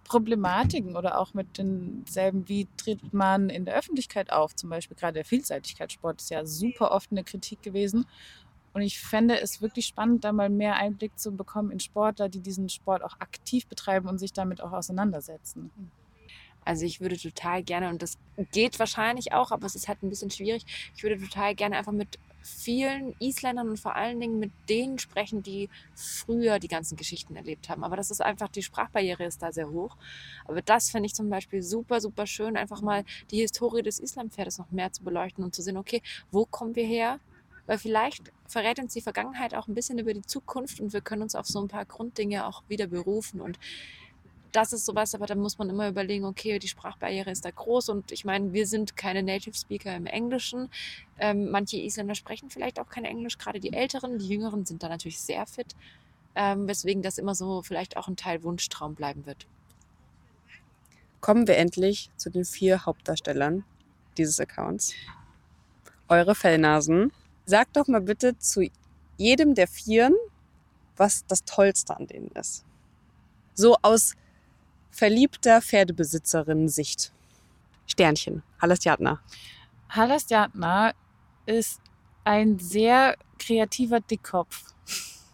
Problematiken 0.04 0.96
oder 0.96 1.18
auch 1.18 1.34
mit 1.34 1.58
denselben, 1.58 2.48
wie 2.48 2.66
tritt 2.76 3.12
man 3.12 3.48
in 3.48 3.64
der 3.64 3.76
Öffentlichkeit 3.76 4.32
auf? 4.32 4.54
Zum 4.56 4.70
Beispiel 4.70 4.96
gerade 4.96 5.14
der 5.14 5.24
Vielseitigkeitssport 5.24 6.20
ist 6.20 6.30
ja 6.30 6.44
super 6.44 6.90
oft 6.90 7.12
eine 7.12 7.24
Kritik 7.24 7.62
gewesen. 7.62 8.06
Und 8.72 8.82
ich 8.82 9.00
fände 9.00 9.40
es 9.40 9.62
wirklich 9.62 9.86
spannend, 9.86 10.24
da 10.24 10.32
mal 10.32 10.48
mehr 10.48 10.76
Einblick 10.76 11.18
zu 11.18 11.32
bekommen 11.32 11.70
in 11.70 11.80
Sportler, 11.80 12.28
die 12.28 12.40
diesen 12.40 12.68
Sport 12.68 13.02
auch 13.02 13.18
aktiv 13.20 13.66
betreiben 13.66 14.08
und 14.08 14.18
sich 14.18 14.32
damit 14.32 14.60
auch 14.60 14.72
auseinandersetzen. 14.72 15.70
Also 16.64 16.84
ich 16.84 17.00
würde 17.00 17.16
total 17.16 17.62
gerne, 17.62 17.88
und 17.88 18.02
das 18.02 18.18
geht 18.52 18.78
wahrscheinlich 18.78 19.32
auch, 19.32 19.50
aber 19.50 19.66
es 19.66 19.74
ist 19.74 19.88
halt 19.88 20.02
ein 20.02 20.10
bisschen 20.10 20.30
schwierig, 20.30 20.64
ich 20.94 21.02
würde 21.02 21.18
total 21.18 21.54
gerne 21.54 21.76
einfach 21.76 21.92
mit 21.92 22.18
vielen 22.42 23.14
Isländern 23.20 23.68
und 23.68 23.78
vor 23.78 23.96
allen 23.96 24.20
Dingen 24.20 24.38
mit 24.38 24.50
denen 24.68 24.98
sprechen, 24.98 25.42
die 25.42 25.68
früher 25.94 26.58
die 26.58 26.68
ganzen 26.68 26.96
Geschichten 26.96 27.36
erlebt 27.36 27.68
haben. 27.68 27.84
Aber 27.84 27.96
das 27.96 28.10
ist 28.10 28.20
einfach, 28.20 28.48
die 28.48 28.62
Sprachbarriere 28.62 29.24
ist 29.24 29.42
da 29.42 29.52
sehr 29.52 29.70
hoch. 29.70 29.96
Aber 30.46 30.62
das 30.62 30.90
finde 30.90 31.06
ich 31.06 31.14
zum 31.14 31.28
Beispiel 31.30 31.62
super, 31.62 32.00
super 32.00 32.26
schön, 32.26 32.56
einfach 32.56 32.80
mal 32.80 33.04
die 33.30 33.40
Historie 33.40 33.82
des 33.82 33.98
Islampferdes 33.98 34.58
noch 34.58 34.70
mehr 34.70 34.92
zu 34.92 35.02
beleuchten 35.02 35.44
und 35.44 35.54
zu 35.54 35.62
sehen, 35.62 35.76
okay, 35.76 36.02
wo 36.30 36.46
kommen 36.46 36.74
wir 36.74 36.86
her? 36.86 37.20
Weil 37.66 37.78
vielleicht 37.78 38.32
verrät 38.48 38.80
uns 38.80 38.94
die 38.94 39.00
Vergangenheit 39.00 39.54
auch 39.54 39.68
ein 39.68 39.74
bisschen 39.74 39.98
über 39.98 40.12
die 40.12 40.22
Zukunft 40.22 40.80
und 40.80 40.92
wir 40.92 41.00
können 41.00 41.22
uns 41.22 41.34
auf 41.34 41.46
so 41.46 41.60
ein 41.60 41.68
paar 41.68 41.84
Grunddinge 41.84 42.46
auch 42.46 42.62
wieder 42.68 42.86
berufen. 42.86 43.40
Und 43.40 43.58
das 44.52 44.72
ist 44.72 44.86
sowas, 44.86 45.14
aber 45.14 45.26
da 45.26 45.34
muss 45.34 45.58
man 45.58 45.70
immer 45.70 45.88
überlegen, 45.88 46.24
okay, 46.24 46.58
die 46.58 46.68
Sprachbarriere 46.68 47.30
ist 47.30 47.44
da 47.44 47.50
groß 47.50 47.88
und 47.90 48.12
ich 48.12 48.24
meine, 48.24 48.52
wir 48.52 48.66
sind 48.66 48.96
keine 48.96 49.22
Native 49.22 49.56
Speaker 49.56 49.94
im 49.94 50.06
Englischen. 50.06 50.70
Ähm, 51.18 51.50
manche 51.50 51.76
Isländer 51.76 52.14
sprechen 52.14 52.50
vielleicht 52.50 52.78
auch 52.80 52.88
kein 52.88 53.04
Englisch, 53.04 53.38
gerade 53.38 53.60
die 53.60 53.72
Älteren, 53.72 54.18
die 54.18 54.28
Jüngeren 54.28 54.64
sind 54.64 54.82
da 54.82 54.88
natürlich 54.88 55.20
sehr 55.20 55.46
fit, 55.46 55.76
ähm, 56.34 56.66
weswegen 56.66 57.02
das 57.02 57.18
immer 57.18 57.34
so 57.34 57.62
vielleicht 57.62 57.96
auch 57.96 58.08
ein 58.08 58.16
Teil 58.16 58.42
Wunschtraum 58.42 58.94
bleiben 58.94 59.26
wird. 59.26 59.46
Kommen 61.20 61.46
wir 61.46 61.58
endlich 61.58 62.10
zu 62.16 62.30
den 62.30 62.44
vier 62.44 62.86
Hauptdarstellern 62.86 63.64
dieses 64.16 64.40
Accounts. 64.40 64.94
Eure 66.08 66.34
Fellnasen. 66.34 67.12
Sagt 67.44 67.76
doch 67.76 67.88
mal 67.88 68.00
bitte 68.00 68.38
zu 68.38 68.68
jedem 69.16 69.54
der 69.54 69.68
Vieren, 69.68 70.14
was 70.96 71.26
das 71.26 71.44
Tollste 71.44 71.96
an 71.96 72.06
denen 72.06 72.28
ist. 72.28 72.64
So 73.54 73.76
aus 73.82 74.14
verliebter 74.90 75.62
Pferdebesitzerin-Sicht. 75.62 77.12
Sternchen, 77.86 78.42
Halastjatna. 78.60 79.20
Halastjatna 79.88 80.92
ist 81.46 81.80
ein 82.24 82.58
sehr 82.58 83.16
kreativer 83.38 84.00
Dickkopf. 84.00 84.64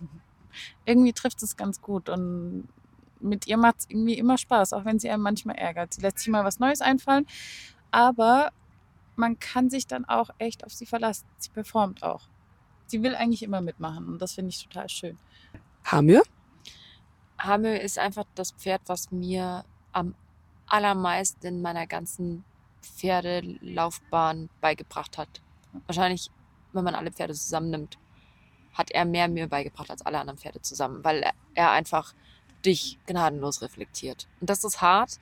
irgendwie 0.86 1.12
trifft 1.12 1.42
es 1.42 1.56
ganz 1.56 1.80
gut 1.82 2.08
und 2.08 2.68
mit 3.20 3.46
ihr 3.46 3.56
macht 3.56 3.80
es 3.80 3.90
irgendwie 3.90 4.14
immer 4.14 4.38
Spaß, 4.38 4.72
auch 4.72 4.84
wenn 4.84 4.98
sie 4.98 5.10
einem 5.10 5.22
manchmal 5.22 5.56
ärgert. 5.56 5.94
Sie 5.94 6.00
lässt 6.00 6.18
sich 6.18 6.28
mal 6.28 6.44
was 6.44 6.58
Neues 6.58 6.80
einfallen, 6.80 7.26
aber 7.90 8.50
man 9.16 9.38
kann 9.38 9.70
sich 9.70 9.86
dann 9.86 10.04
auch 10.04 10.30
echt 10.38 10.64
auf 10.64 10.72
sie 10.72 10.86
verlassen. 10.86 11.26
Sie 11.38 11.50
performt 11.50 12.02
auch. 12.02 12.28
Sie 12.86 13.02
will 13.02 13.14
eigentlich 13.14 13.42
immer 13.42 13.60
mitmachen 13.60 14.06
und 14.06 14.22
das 14.22 14.34
finde 14.34 14.50
ich 14.50 14.62
total 14.62 14.88
schön. 14.88 15.18
Hamir? 15.84 16.22
Hamel 17.38 17.76
ist 17.76 17.98
einfach 17.98 18.24
das 18.34 18.52
Pferd, 18.52 18.82
was 18.86 19.10
mir 19.10 19.64
am 19.92 20.14
allermeisten 20.66 21.46
in 21.46 21.62
meiner 21.62 21.86
ganzen 21.86 22.44
Pferdelaufbahn 22.82 24.48
beigebracht 24.60 25.18
hat. 25.18 25.40
Wahrscheinlich, 25.86 26.30
wenn 26.72 26.84
man 26.84 26.94
alle 26.94 27.12
Pferde 27.12 27.34
zusammennimmt. 27.34 27.98
hat 28.74 28.90
er 28.90 29.06
mehr 29.06 29.26
mir 29.26 29.48
beigebracht 29.48 29.90
als 29.90 30.04
alle 30.04 30.18
anderen 30.18 30.38
Pferde 30.38 30.60
zusammen, 30.60 31.02
weil 31.02 31.22
er, 31.22 31.32
er 31.54 31.70
einfach 31.70 32.12
dich 32.62 32.98
gnadenlos 33.06 33.62
reflektiert. 33.62 34.28
Und 34.40 34.50
das 34.50 34.64
ist 34.64 34.82
hart, 34.82 35.18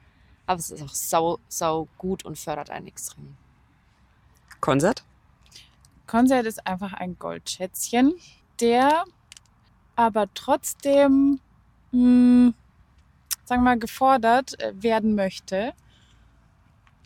aber 0.46 0.59
es 0.59 0.72
ist 0.72 0.83
auch 0.83 0.94
sau, 0.94 1.38
sau 1.48 1.88
gut 1.96 2.24
und 2.24 2.37
fördert 2.37 2.70
einen 2.70 2.88
extrem. 2.88 3.37
Konzert? 4.61 5.05
Konzert 6.07 6.46
ist 6.46 6.66
einfach 6.66 6.94
ein 6.94 7.18
Goldschätzchen, 7.18 8.14
der 8.61 9.05
aber 9.96 10.27
trotzdem, 10.35 11.40
mh, 11.94 12.52
sagen 13.44 13.62
wir 13.62 13.70
mal, 13.70 13.78
gefordert 13.78 14.61
äh, 14.61 14.72
werden 14.83 15.14
möchte 15.14 15.72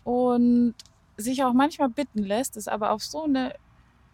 und 0.05 0.74
sich 1.16 1.44
auch 1.44 1.53
manchmal 1.53 1.88
bitten 1.88 2.22
lässt, 2.22 2.57
es 2.57 2.68
aber 2.68 2.92
auf 2.92 3.03
so 3.03 3.24
eine 3.24 3.55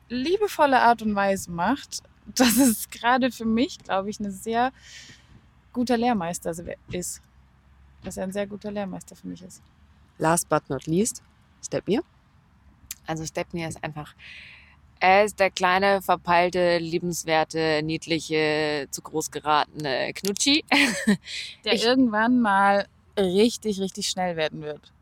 liebevolle 0.08 0.80
Art 0.80 1.02
und 1.02 1.14
Weise 1.14 1.50
macht, 1.50 2.02
dass 2.34 2.56
es 2.56 2.90
gerade 2.90 3.30
für 3.30 3.44
mich, 3.44 3.78
glaube 3.78 4.10
ich, 4.10 4.18
ein 4.20 4.30
sehr 4.30 4.72
guter 5.72 5.96
Lehrmeister 5.96 6.52
ist. 6.90 7.20
Dass 8.02 8.16
er 8.16 8.24
ein 8.24 8.32
sehr 8.32 8.46
guter 8.46 8.70
Lehrmeister 8.70 9.16
für 9.16 9.28
mich 9.28 9.42
ist. 9.42 9.62
Last 10.18 10.48
but 10.48 10.68
not 10.68 10.86
least, 10.86 11.22
Stepnir. 11.64 12.02
Also 13.06 13.24
Stepnir 13.26 13.68
ist 13.68 13.82
einfach, 13.82 14.14
er 15.00 15.24
ist 15.24 15.38
der 15.40 15.50
kleine, 15.50 16.00
verpeilte, 16.02 16.78
liebenswerte, 16.78 17.82
niedliche, 17.82 18.86
zu 18.90 19.02
groß 19.02 19.30
geratene 19.30 20.12
Knutschi. 20.14 20.64
Der 21.64 21.74
Ich- 21.74 21.84
irgendwann 21.84 22.40
mal 22.40 22.86
richtig, 23.18 23.80
richtig 23.80 24.08
schnell 24.08 24.36
werden 24.36 24.62
wird. 24.62 24.92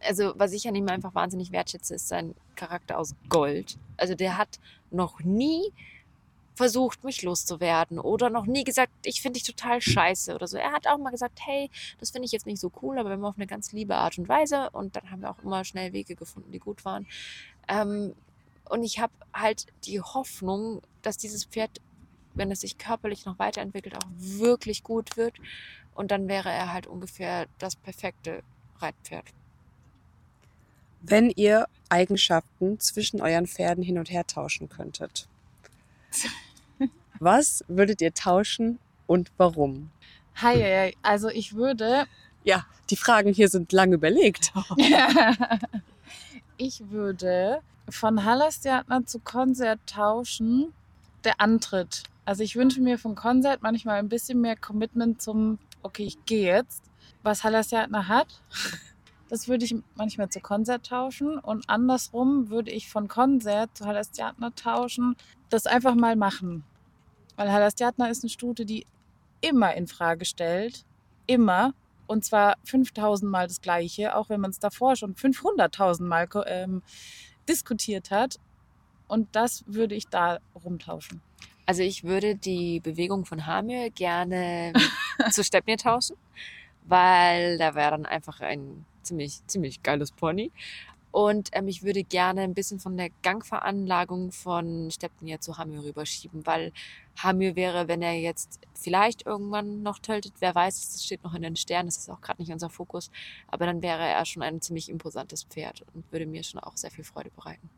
also 0.00 0.32
was 0.36 0.52
ich 0.52 0.66
an 0.68 0.74
ihm 0.74 0.88
einfach 0.88 1.14
wahnsinnig 1.14 1.52
wertschätze, 1.52 1.94
ist 1.94 2.08
sein 2.08 2.34
Charakter 2.56 2.98
aus 2.98 3.14
Gold. 3.28 3.78
Also 3.96 4.14
der 4.14 4.36
hat 4.36 4.58
noch 4.90 5.20
nie 5.20 5.72
versucht, 6.54 7.04
mich 7.04 7.22
loszuwerden 7.22 8.00
oder 8.00 8.30
noch 8.30 8.46
nie 8.46 8.64
gesagt, 8.64 8.90
ich 9.04 9.22
finde 9.22 9.38
dich 9.38 9.46
total 9.46 9.80
scheiße 9.80 10.34
oder 10.34 10.48
so. 10.48 10.56
Er 10.56 10.72
hat 10.72 10.88
auch 10.88 10.98
mal 10.98 11.10
gesagt, 11.10 11.38
hey, 11.44 11.70
das 12.00 12.10
finde 12.10 12.26
ich 12.26 12.32
jetzt 12.32 12.46
nicht 12.46 12.60
so 12.60 12.72
cool, 12.82 12.98
aber 12.98 13.12
immer 13.12 13.28
auf 13.28 13.36
eine 13.36 13.46
ganz 13.46 13.70
liebe 13.72 13.94
Art 13.94 14.18
und 14.18 14.28
Weise. 14.28 14.68
Und 14.70 14.96
dann 14.96 15.08
haben 15.10 15.22
wir 15.22 15.30
auch 15.30 15.38
immer 15.44 15.64
schnell 15.64 15.92
Wege 15.92 16.16
gefunden, 16.16 16.50
die 16.50 16.58
gut 16.58 16.84
waren. 16.84 17.06
Ähm, 17.68 18.12
und 18.68 18.82
ich 18.82 18.98
habe 18.98 19.12
halt 19.32 19.66
die 19.84 20.00
Hoffnung, 20.00 20.82
dass 21.02 21.16
dieses 21.16 21.44
Pferd, 21.44 21.80
wenn 22.34 22.50
es 22.50 22.60
sich 22.60 22.78
körperlich 22.78 23.24
noch 23.24 23.38
weiterentwickelt, 23.38 23.96
auch 23.96 24.08
wirklich 24.16 24.82
gut 24.82 25.16
wird. 25.16 25.34
Und 25.94 26.10
dann 26.10 26.28
wäre 26.28 26.50
er 26.50 26.72
halt 26.72 26.86
ungefähr 26.86 27.46
das 27.58 27.76
perfekte 27.76 28.42
Reitpferd. 28.78 29.24
Wenn 31.00 31.30
ihr 31.30 31.66
Eigenschaften 31.88 32.80
zwischen 32.80 33.20
euren 33.20 33.46
Pferden 33.46 33.82
hin 33.82 33.98
und 33.98 34.10
her 34.10 34.26
tauschen 34.26 34.68
könntet, 34.68 35.28
was 37.18 37.64
würdet 37.68 38.00
ihr 38.00 38.14
tauschen 38.14 38.78
und 39.06 39.30
warum? 39.36 39.90
Hi, 40.36 40.94
also 41.02 41.28
ich 41.28 41.54
würde, 41.54 42.06
Ja, 42.44 42.66
die 42.90 42.96
Fragen 42.96 43.32
hier 43.32 43.48
sind 43.48 43.72
lang 43.72 43.92
überlegt. 43.92 44.52
ich 46.58 46.90
würde 46.90 47.62
von 47.88 48.24
Hallerstjärtner 48.24 49.06
zu 49.06 49.20
Konzert 49.20 49.80
tauschen, 49.86 50.74
der 51.24 51.40
Antritt. 51.40 52.02
Also 52.24 52.42
ich 52.42 52.56
wünsche 52.56 52.82
mir 52.82 52.98
von 52.98 53.14
Konzert 53.14 53.62
manchmal 53.62 53.98
ein 53.98 54.08
bisschen 54.08 54.40
mehr 54.40 54.56
Commitment 54.56 55.22
zum, 55.22 55.58
okay, 55.82 56.04
ich 56.04 56.24
gehe 56.26 56.54
jetzt. 56.54 56.82
Was 57.22 57.44
Hallerstjärtner 57.44 58.08
hat, 58.08 58.42
das 59.28 59.48
würde 59.48 59.64
ich 59.64 59.74
manchmal 59.94 60.28
zu 60.28 60.40
Konzert 60.40 60.86
tauschen 60.86 61.38
und 61.38 61.70
andersrum 61.70 62.50
würde 62.50 62.70
ich 62.70 62.90
von 62.90 63.08
Konzert 63.08 63.76
zu 63.76 63.86
Hallerstjärtner 63.86 64.54
tauschen, 64.54 65.16
das 65.48 65.66
einfach 65.66 65.94
mal 65.94 66.16
machen. 66.16 66.64
Weil 67.36 67.50
Hallerstjärtner 67.50 68.10
ist 68.10 68.22
eine 68.22 68.30
Stute, 68.30 68.66
die 68.66 68.84
immer 69.40 69.74
in 69.74 69.86
Frage 69.86 70.24
stellt, 70.24 70.84
immer 71.26 71.72
und 72.08 72.24
zwar 72.24 72.56
5000 72.64 73.30
Mal 73.30 73.46
das 73.46 73.60
Gleiche, 73.60 74.16
auch 74.16 74.30
wenn 74.30 74.40
man 74.40 74.50
es 74.50 74.58
davor 74.58 74.96
schon 74.96 75.14
500.000 75.14 76.02
Mal 76.02 76.26
ähm, 76.46 76.82
diskutiert 77.48 78.10
hat. 78.10 78.40
Und 79.06 79.28
das 79.36 79.64
würde 79.66 79.94
ich 79.94 80.08
da 80.08 80.38
rumtauschen. 80.64 81.20
Also 81.66 81.82
ich 81.82 82.04
würde 82.04 82.34
die 82.34 82.80
Bewegung 82.80 83.26
von 83.26 83.46
Hamir 83.46 83.90
gerne 83.90 84.72
zu 85.30 85.44
Stepnir 85.44 85.76
tauschen, 85.76 86.16
weil 86.84 87.58
da 87.58 87.74
wäre 87.74 87.90
dann 87.90 88.06
einfach 88.06 88.40
ein 88.40 88.86
ziemlich, 89.02 89.46
ziemlich 89.46 89.82
geiles 89.82 90.10
Pony. 90.10 90.50
Und 91.18 91.48
ähm, 91.50 91.66
ich 91.66 91.82
würde 91.82 92.04
gerne 92.04 92.42
ein 92.42 92.54
bisschen 92.54 92.78
von 92.78 92.96
der 92.96 93.10
Gangveranlagung 93.24 94.30
von 94.30 94.88
Stepnir 94.92 95.40
zu 95.40 95.58
Hamir 95.58 95.82
rüberschieben, 95.82 96.46
weil 96.46 96.70
Hamir 97.16 97.56
wäre, 97.56 97.88
wenn 97.88 98.02
er 98.02 98.12
jetzt 98.12 98.60
vielleicht 98.72 99.26
irgendwann 99.26 99.82
noch 99.82 99.98
tötet, 99.98 100.34
wer 100.38 100.54
weiß, 100.54 100.92
das 100.92 101.04
steht 101.04 101.24
noch 101.24 101.34
in 101.34 101.42
den 101.42 101.56
Sternen, 101.56 101.88
das 101.88 101.96
ist 101.96 102.08
auch 102.08 102.20
gerade 102.20 102.40
nicht 102.40 102.52
unser 102.52 102.70
Fokus, 102.70 103.10
aber 103.48 103.66
dann 103.66 103.82
wäre 103.82 104.06
er 104.06 104.24
schon 104.26 104.44
ein 104.44 104.60
ziemlich 104.60 104.88
imposantes 104.88 105.42
Pferd 105.42 105.84
und 105.92 106.04
würde 106.12 106.24
mir 106.24 106.44
schon 106.44 106.60
auch 106.60 106.76
sehr 106.76 106.92
viel 106.92 107.02
Freude 107.02 107.30
bereiten. 107.34 107.68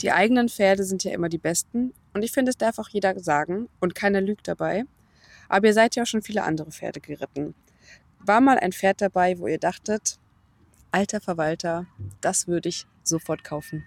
Die 0.00 0.12
eigenen 0.12 0.48
Pferde 0.48 0.84
sind 0.84 1.04
ja 1.04 1.12
immer 1.12 1.28
die 1.28 1.36
besten 1.36 1.92
und 2.14 2.22
ich 2.22 2.32
finde, 2.32 2.48
es 2.48 2.56
darf 2.56 2.78
auch 2.78 2.88
jeder 2.88 3.20
sagen 3.20 3.68
und 3.78 3.94
keiner 3.94 4.22
lügt 4.22 4.48
dabei. 4.48 4.84
Aber 5.50 5.66
ihr 5.66 5.74
seid 5.74 5.96
ja 5.96 6.04
auch 6.04 6.06
schon 6.06 6.22
viele 6.22 6.44
andere 6.44 6.70
Pferde 6.70 7.00
geritten. 7.00 7.54
War 8.20 8.40
mal 8.40 8.58
ein 8.58 8.72
Pferd 8.72 9.02
dabei, 9.02 9.38
wo 9.38 9.48
ihr 9.48 9.58
dachtet, 9.58 10.18
alter 10.94 11.20
Verwalter, 11.20 11.86
das 12.20 12.46
würde 12.46 12.68
ich 12.68 12.86
sofort 13.02 13.42
kaufen? 13.42 13.84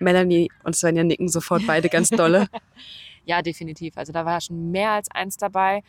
Melanie 0.00 0.50
und 0.64 0.74
Svenja 0.74 1.04
nicken 1.04 1.28
sofort 1.28 1.66
beide 1.66 1.88
ganz 1.88 2.10
dolle. 2.10 2.48
Ja, 3.28 3.42
definitiv. 3.42 3.98
Also 3.98 4.12
da 4.12 4.24
war 4.24 4.40
schon 4.40 4.70
mehr 4.70 4.92
als 4.92 5.10
eins 5.10 5.36
dabei. 5.36 5.82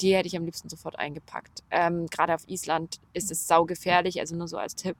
Die 0.00 0.14
hätte 0.14 0.28
ich 0.28 0.36
am 0.36 0.44
liebsten 0.44 0.68
sofort 0.68 0.96
eingepackt. 0.96 1.64
Ähm, 1.72 2.06
Gerade 2.06 2.32
auf 2.32 2.46
Island 2.46 3.00
ist 3.12 3.32
es 3.32 3.48
saugefährlich, 3.48 4.20
also 4.20 4.36
nur 4.36 4.46
so 4.46 4.56
als 4.56 4.76
Tipp. 4.76 4.96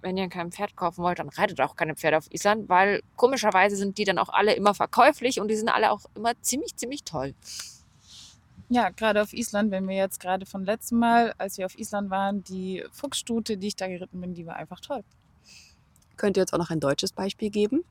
Wenn 0.00 0.16
ihr 0.16 0.30
kein 0.30 0.52
Pferd 0.52 0.74
kaufen 0.74 1.04
wollt, 1.04 1.18
dann 1.18 1.28
reitet 1.28 1.60
auch 1.60 1.76
keine 1.76 1.96
Pferde 1.96 2.16
auf 2.16 2.32
Island, 2.32 2.70
weil 2.70 3.02
komischerweise 3.16 3.76
sind 3.76 3.98
die 3.98 4.04
dann 4.04 4.16
auch 4.16 4.30
alle 4.30 4.54
immer 4.54 4.72
verkäuflich 4.72 5.38
und 5.38 5.48
die 5.48 5.54
sind 5.54 5.68
alle 5.68 5.92
auch 5.92 6.06
immer 6.14 6.32
ziemlich, 6.40 6.76
ziemlich 6.76 7.04
toll. 7.04 7.34
Ja, 8.72 8.88
gerade 8.88 9.20
auf 9.20 9.34
Island, 9.34 9.70
wenn 9.70 9.86
wir 9.86 9.96
jetzt 9.96 10.18
gerade 10.18 10.46
von 10.46 10.64
letztem 10.64 10.98
Mal, 10.98 11.34
als 11.36 11.58
wir 11.58 11.66
auf 11.66 11.78
Island 11.78 12.08
waren, 12.08 12.42
die 12.42 12.82
Fuchsstute, 12.90 13.58
die 13.58 13.66
ich 13.66 13.76
da 13.76 13.86
geritten 13.86 14.18
bin, 14.18 14.32
die 14.32 14.46
war 14.46 14.56
einfach 14.56 14.80
toll. 14.80 15.04
Könnt 16.16 16.38
ihr 16.38 16.42
uns 16.42 16.54
auch 16.54 16.58
noch 16.58 16.70
ein 16.70 16.80
deutsches 16.80 17.12
Beispiel 17.12 17.50
geben? 17.50 17.84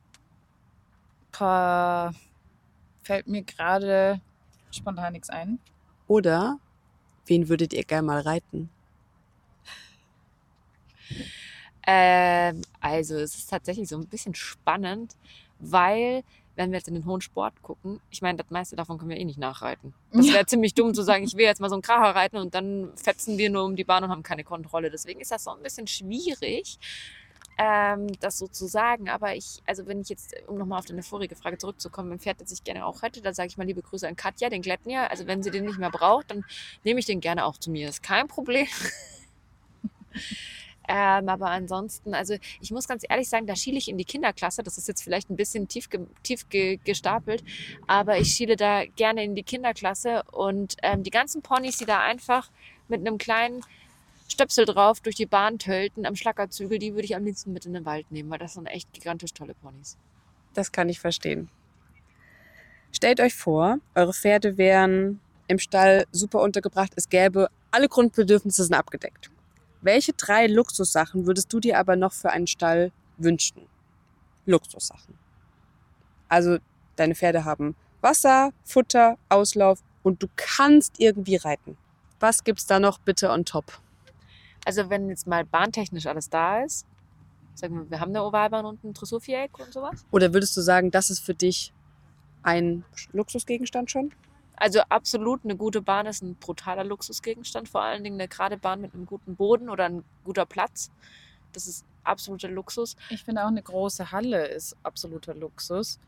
Pah, 1.31 2.15
fällt 3.03 3.27
mir 3.27 3.43
gerade 3.43 4.21
spontan 4.71 5.13
nichts 5.13 5.29
ein. 5.29 5.59
Oder 6.07 6.57
wen 7.27 7.47
würdet 7.47 7.73
ihr 7.73 7.83
gerne 7.83 8.07
mal 8.07 8.21
reiten? 8.21 8.71
Ähm, 11.85 12.63
also 12.79 13.17
es 13.17 13.35
ist 13.35 13.51
tatsächlich 13.51 13.87
so 13.87 13.97
ein 13.97 14.07
bisschen 14.07 14.33
spannend, 14.33 15.15
weil 15.59 16.23
wenn 16.61 16.71
wir 16.71 16.77
jetzt 16.77 16.87
in 16.87 16.93
den 16.93 17.05
hohen 17.05 17.21
Sport 17.21 17.61
gucken, 17.63 17.99
ich 18.11 18.21
meine, 18.21 18.37
das 18.37 18.49
meiste 18.51 18.75
davon 18.75 18.97
können 18.99 19.09
wir 19.09 19.17
eh 19.17 19.25
nicht 19.25 19.39
nachreiten. 19.39 19.93
Das 20.13 20.31
wäre 20.31 20.45
ziemlich 20.45 20.75
dumm 20.75 20.93
zu 20.93 21.01
sagen, 21.01 21.23
ich 21.23 21.35
will 21.35 21.45
jetzt 21.45 21.59
mal 21.59 21.69
so 21.69 21.75
einen 21.75 21.81
Kracher 21.81 22.15
reiten 22.15 22.37
und 22.37 22.53
dann 22.53 22.91
fetzen 22.95 23.37
wir 23.37 23.49
nur 23.49 23.65
um 23.65 23.75
die 23.75 23.83
Bahn 23.83 24.03
und 24.03 24.11
haben 24.11 24.23
keine 24.23 24.43
Kontrolle. 24.43 24.91
Deswegen 24.91 25.19
ist 25.19 25.31
das 25.31 25.45
so 25.45 25.51
ein 25.51 25.63
bisschen 25.63 25.87
schwierig, 25.87 26.77
ähm, 27.57 28.07
das 28.19 28.37
so 28.37 28.47
zu 28.47 28.67
sagen. 28.67 29.09
Aber 29.09 29.35
ich, 29.35 29.63
also 29.65 29.87
wenn 29.87 30.01
ich 30.01 30.09
jetzt, 30.09 30.35
um 30.47 30.57
nochmal 30.59 30.79
auf 30.79 30.85
deine 30.85 31.01
vorige 31.01 31.35
Frage 31.35 31.57
zurückzukommen, 31.57 32.11
ein 32.11 32.19
Pferd, 32.19 32.41
das 32.41 32.51
ich 32.51 32.63
gerne 32.63 32.85
auch 32.85 33.01
hätte, 33.01 33.21
dann 33.21 33.33
sage 33.33 33.47
ich 33.47 33.57
mal 33.57 33.65
liebe 33.65 33.81
Grüße 33.81 34.07
an 34.07 34.15
Katja, 34.15 34.49
den 34.49 34.61
Glättnier. 34.61 35.09
Also 35.09 35.25
wenn 35.25 35.41
sie 35.41 35.49
den 35.49 35.65
nicht 35.65 35.79
mehr 35.79 35.91
braucht, 35.91 36.29
dann 36.29 36.45
nehme 36.83 36.99
ich 36.99 37.07
den 37.07 37.21
gerne 37.21 37.45
auch 37.45 37.57
zu 37.57 37.71
mir. 37.71 37.89
Ist 37.89 38.03
kein 38.03 38.27
Problem. 38.27 38.67
Ähm, 40.87 41.29
aber 41.29 41.49
ansonsten, 41.49 42.13
also 42.13 42.35
ich 42.59 42.71
muss 42.71 42.87
ganz 42.87 43.03
ehrlich 43.07 43.29
sagen, 43.29 43.47
da 43.47 43.55
schiele 43.55 43.77
ich 43.77 43.87
in 43.87 43.97
die 43.97 44.05
Kinderklasse. 44.05 44.63
Das 44.63 44.77
ist 44.77 44.87
jetzt 44.87 45.03
vielleicht 45.03 45.29
ein 45.29 45.35
bisschen 45.35 45.67
tief, 45.67 45.89
ge 45.89 46.01
tief 46.23 46.49
ge 46.49 46.79
gestapelt, 46.83 47.43
aber 47.87 48.17
ich 48.17 48.29
schiele 48.29 48.55
da 48.55 48.85
gerne 48.85 49.23
in 49.23 49.35
die 49.35 49.43
Kinderklasse 49.43 50.23
und 50.31 50.77
ähm, 50.83 51.03
die 51.03 51.11
ganzen 51.11 51.41
Ponys, 51.41 51.77
die 51.77 51.85
da 51.85 52.01
einfach 52.01 52.49
mit 52.87 53.01
einem 53.01 53.17
kleinen 53.17 53.61
Stöpsel 54.27 54.65
drauf 54.65 54.99
durch 55.01 55.15
die 55.15 55.25
Bahn 55.25 55.59
tölten 55.59 56.05
am 56.05 56.15
Schlackerzügel, 56.15 56.79
die 56.79 56.93
würde 56.93 57.05
ich 57.05 57.15
am 57.15 57.25
liebsten 57.25 57.53
mit 57.53 57.65
in 57.65 57.73
den 57.73 57.85
Wald 57.85 58.11
nehmen, 58.11 58.29
weil 58.29 58.39
das 58.39 58.53
sind 58.53 58.65
echt 58.65 58.91
gigantisch 58.93 59.33
tolle 59.33 59.53
Ponys. 59.53 59.97
Das 60.53 60.71
kann 60.71 60.89
ich 60.89 60.99
verstehen. 60.99 61.49
Stellt 62.91 63.19
euch 63.19 63.33
vor, 63.33 63.79
eure 63.95 64.13
Pferde 64.13 64.57
wären 64.57 65.19
im 65.47 65.59
Stall 65.59 66.05
super 66.11 66.41
untergebracht. 66.41 66.91
Es 66.95 67.09
gäbe, 67.09 67.49
alle 67.71 67.87
Grundbedürfnisse 67.87 68.63
sind 68.63 68.73
abgedeckt. 68.73 69.30
Welche 69.81 70.13
drei 70.13 70.47
Luxussachen 70.47 71.25
würdest 71.25 71.51
du 71.51 71.59
dir 71.59 71.79
aber 71.79 71.95
noch 71.95 72.13
für 72.13 72.29
einen 72.29 72.47
Stall 72.47 72.91
wünschen? 73.17 73.67
Luxussachen. 74.45 75.17
Also 76.29 76.57
deine 76.95 77.15
Pferde 77.15 77.45
haben 77.45 77.75
Wasser, 78.01 78.51
Futter, 78.63 79.17
Auslauf 79.29 79.79
und 80.03 80.21
du 80.23 80.27
kannst 80.35 80.99
irgendwie 80.99 81.35
reiten. 81.35 81.77
Was 82.19 82.43
gibt's 82.43 82.65
da 82.65 82.79
noch 82.79 82.99
bitte 82.99 83.29
on 83.29 83.45
top? 83.45 83.79
Also 84.65 84.89
wenn 84.89 85.09
jetzt 85.09 85.27
mal 85.27 85.43
bahntechnisch 85.43 86.05
alles 86.05 86.29
da 86.29 86.63
ist, 86.63 86.85
sagen 87.55 87.75
wir, 87.75 87.89
wir 87.89 87.99
haben 87.99 88.09
eine 88.09 88.23
Ovalbahn 88.23 88.65
und 88.65 88.83
ein 88.83 88.93
Dressurviereck 88.93 89.57
und 89.59 89.73
sowas. 89.73 90.05
Oder 90.11 90.33
würdest 90.33 90.55
du 90.55 90.61
sagen, 90.61 90.91
das 90.91 91.09
ist 91.09 91.19
für 91.19 91.33
dich 91.33 91.73
ein 92.43 92.83
Luxusgegenstand 93.13 93.89
schon? 93.91 94.11
Also 94.61 94.81
absolut, 94.89 95.43
eine 95.43 95.55
gute 95.55 95.81
Bahn 95.81 96.05
ist 96.05 96.21
ein 96.21 96.35
brutaler 96.35 96.83
Luxusgegenstand. 96.83 97.67
Vor 97.67 97.81
allen 97.81 98.03
Dingen 98.03 98.21
eine 98.21 98.27
gerade 98.27 98.57
Bahn 98.57 98.79
mit 98.79 98.93
einem 98.93 99.07
guten 99.07 99.35
Boden 99.35 99.69
oder 99.71 99.85
ein 99.85 100.03
guter 100.23 100.45
Platz. 100.45 100.91
Das 101.51 101.65
ist 101.65 101.83
absoluter 102.03 102.47
Luxus. 102.47 102.95
Ich 103.09 103.23
finde 103.23 103.43
auch 103.43 103.47
eine 103.47 103.63
große 103.63 104.11
Halle 104.11 104.45
ist 104.45 104.77
absoluter 104.83 105.33
Luxus. 105.33 105.99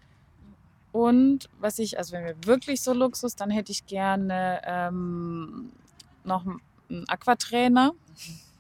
Und 0.92 1.50
was 1.60 1.80
ich, 1.80 1.98
also 1.98 2.14
wenn 2.14 2.26
wir 2.26 2.46
wirklich 2.46 2.84
so 2.84 2.94
Luxus, 2.94 3.36
dann 3.36 3.50
hätte 3.50 3.72
ich 3.72 3.88
gerne 3.88 4.62
ähm, 4.66 5.72
noch 6.24 6.46
einen 6.46 7.10
Aquatrainer, 7.10 7.94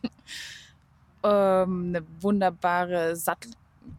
ähm, 1.23 1.89
eine 1.89 2.03
wunderbare 2.19 3.15
Sattel, 3.15 3.51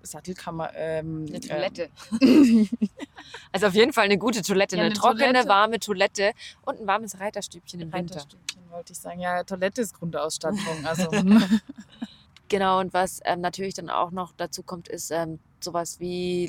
Sattelkammer. 0.05 0.71
Ähm, 0.75 1.27
Eine 1.29 1.37
ähm, 1.37 1.41
Toilette. 1.41 1.91
also 3.53 3.67
auf 3.67 3.75
jeden 3.75 3.93
Fall 3.93 4.05
eine 4.05 4.19
gute 4.19 4.43
Toilette, 4.43 4.77
Ja, 4.77 4.83
eine, 4.83 4.91
eine 4.91 4.95
trockene, 4.95 5.25
Toilette. 5.27 5.49
warme 5.49 5.81
Toilette 5.81 6.33
und 6.63 6.81
ein 6.81 6.87
warmes 6.87 7.19
Reiterstübchen 7.19 7.81
im 7.81 7.93
Winter. 7.93 8.17
Reiterstübchen 8.17 8.63
wollte 8.71 8.93
ich 8.93 8.99
sagen. 8.99 9.21
Ja, 9.21 9.43
Toilette 9.45 9.83
ist 9.83 9.95
Grundausstattung. 9.95 10.61
Also 10.85 11.09
Genau, 12.49 12.79
und 12.79 12.93
was 12.93 13.21
ähm, 13.25 13.41
natürlich 13.41 13.75
dann 13.75 13.89
auch 13.89 14.11
noch 14.11 14.33
dazu 14.37 14.63
kommt, 14.63 14.89
ist 14.89 15.11
ähm, 15.11 15.39
sowas 15.61 15.99
wie 15.99 16.47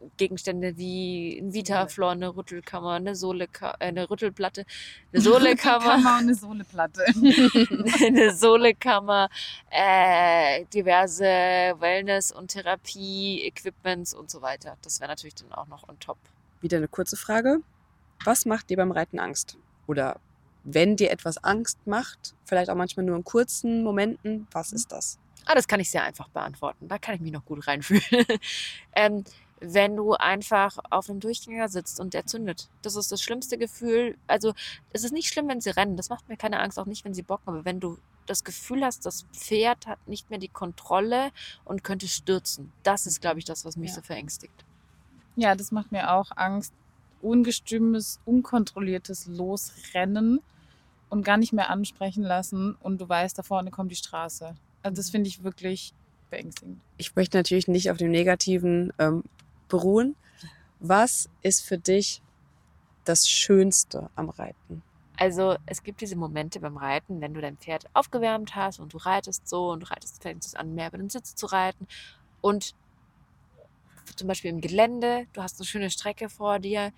Luxusgegenstände 0.00 0.76
wie 0.76 1.38
ein 1.38 1.52
Vitaflor, 1.52 2.12
eine 2.12 2.34
Rüttelkammer, 2.34 2.92
eine, 2.92 3.14
Sohleka 3.14 3.76
äh, 3.78 3.86
eine 3.86 4.08
Rüttelplatte, 4.08 4.64
eine 5.12 5.22
Sohlekammer, 5.22 5.96
und 5.96 6.06
eine 6.06 6.34
Sohleplatte. 6.34 7.04
eine 8.04 8.34
Sohlekammer, 8.34 9.28
äh, 9.70 10.64
diverse 10.66 11.24
Wellness- 11.24 12.32
und 12.32 12.48
Therapie-Equipments 12.48 14.14
und 14.14 14.30
so 14.30 14.42
weiter. 14.42 14.76
Das 14.82 15.00
wäre 15.00 15.10
natürlich 15.10 15.34
dann 15.34 15.52
auch 15.52 15.66
noch 15.66 15.88
on 15.88 15.98
top. 15.98 16.18
Wieder 16.60 16.78
eine 16.78 16.88
kurze 16.88 17.16
Frage. 17.16 17.60
Was 18.24 18.46
macht 18.46 18.70
dir 18.70 18.76
beim 18.76 18.92
Reiten 18.92 19.18
Angst? 19.18 19.58
Oder 19.86 20.18
wenn 20.64 20.96
dir 20.96 21.10
etwas 21.10 21.38
Angst 21.44 21.86
macht, 21.86 22.34
vielleicht 22.44 22.70
auch 22.70 22.74
manchmal 22.74 23.06
nur 23.06 23.16
in 23.16 23.24
kurzen 23.24 23.84
Momenten, 23.84 24.48
was 24.50 24.72
ist 24.72 24.90
das? 24.90 25.18
Ah, 25.44 25.54
das 25.54 25.68
kann 25.68 25.78
ich 25.78 25.88
sehr 25.88 26.02
einfach 26.02 26.28
beantworten. 26.28 26.88
Da 26.88 26.98
kann 26.98 27.14
ich 27.14 27.20
mich 27.20 27.30
noch 27.30 27.44
gut 27.44 27.68
reinfühlen. 27.68 28.02
ähm, 28.96 29.22
wenn 29.60 29.96
du 29.96 30.12
einfach 30.14 30.76
auf 30.90 31.08
einem 31.08 31.20
Durchgänger 31.20 31.68
sitzt 31.68 31.98
und 32.00 32.12
der 32.14 32.26
zündet. 32.26 32.68
Das 32.82 32.94
ist 32.96 33.10
das 33.10 33.22
schlimmste 33.22 33.56
Gefühl. 33.58 34.16
Also 34.26 34.52
es 34.92 35.02
ist 35.04 35.12
nicht 35.12 35.28
schlimm, 35.32 35.48
wenn 35.48 35.60
sie 35.60 35.70
rennen. 35.70 35.96
Das 35.96 36.10
macht 36.10 36.28
mir 36.28 36.36
keine 36.36 36.60
Angst, 36.60 36.78
auch 36.78 36.86
nicht, 36.86 37.04
wenn 37.04 37.14
sie 37.14 37.22
bocken. 37.22 37.48
Aber 37.48 37.64
wenn 37.64 37.80
du 37.80 37.98
das 38.26 38.44
Gefühl 38.44 38.84
hast, 38.84 39.06
das 39.06 39.24
Pferd 39.32 39.86
hat 39.86 40.06
nicht 40.08 40.28
mehr 40.30 40.38
die 40.38 40.48
Kontrolle 40.48 41.30
und 41.64 41.84
könnte 41.84 42.08
stürzen. 42.08 42.72
Das 42.82 43.06
ist, 43.06 43.20
glaube 43.20 43.38
ich, 43.38 43.44
das, 43.44 43.64
was 43.64 43.76
mich 43.76 43.90
Ja. 43.90 43.96
so 43.96 44.02
verängstigt. 44.02 44.64
Ja, 45.36 45.54
das 45.54 45.70
macht 45.72 45.92
mir 45.92 46.12
auch 46.12 46.30
Angst. 46.36 46.72
Ungestümes, 47.22 48.20
unkontrolliertes 48.24 49.26
Losrennen 49.26 50.40
und 51.08 51.24
gar 51.24 51.36
nicht 51.36 51.52
mehr 51.52 51.70
ansprechen 51.70 52.22
lassen 52.22 52.74
und 52.80 53.00
du 53.00 53.08
weißt, 53.08 53.38
da 53.38 53.42
vorne 53.42 53.70
kommt 53.70 53.90
die 53.90 53.96
Straße. 53.96 54.54
Also 54.82 54.96
das 54.96 55.10
finde 55.10 55.28
ich 55.28 55.42
wirklich 55.42 55.92
beängstigend. 56.30 56.80
Ich 56.98 57.14
möchte 57.16 57.36
natürlich 57.36 57.68
nicht 57.68 57.90
auf 57.90 57.96
dem 57.96 58.10
Negativen 58.10 58.92
ähm, 58.98 59.24
beruhen. 59.68 60.16
Was 60.80 61.28
ist 61.42 61.62
für 61.62 61.78
dich 61.78 62.22
das 63.04 63.28
Schönste 63.28 64.10
am 64.14 64.28
Reiten? 64.28 64.82
Also 65.16 65.56
es 65.64 65.82
gibt 65.82 66.02
diese 66.02 66.16
Momente 66.16 66.60
beim 66.60 66.76
Reiten, 66.76 67.20
wenn 67.20 67.32
du 67.32 67.40
dein 67.40 67.56
Pferd 67.56 67.86
aufgewärmt 67.94 68.54
hast 68.54 68.80
und 68.80 68.92
du 68.92 68.98
reitest 68.98 69.48
so 69.48 69.70
und 69.70 69.80
du 69.80 69.90
reitest, 69.90 70.22
fängst 70.22 70.48
es 70.48 70.54
an, 70.54 70.74
mehr 70.74 70.88
über 70.88 70.98
den 70.98 71.08
Sitz 71.08 71.34
zu 71.34 71.46
reiten 71.46 71.86
und 72.42 72.74
zum 74.14 74.28
Beispiel 74.28 74.50
im 74.50 74.60
Gelände, 74.60 75.26
du 75.32 75.42
hast 75.42 75.58
eine 75.58 75.66
schöne 75.66 75.90
Strecke 75.90 76.28
vor 76.28 76.58
dir 76.58 76.92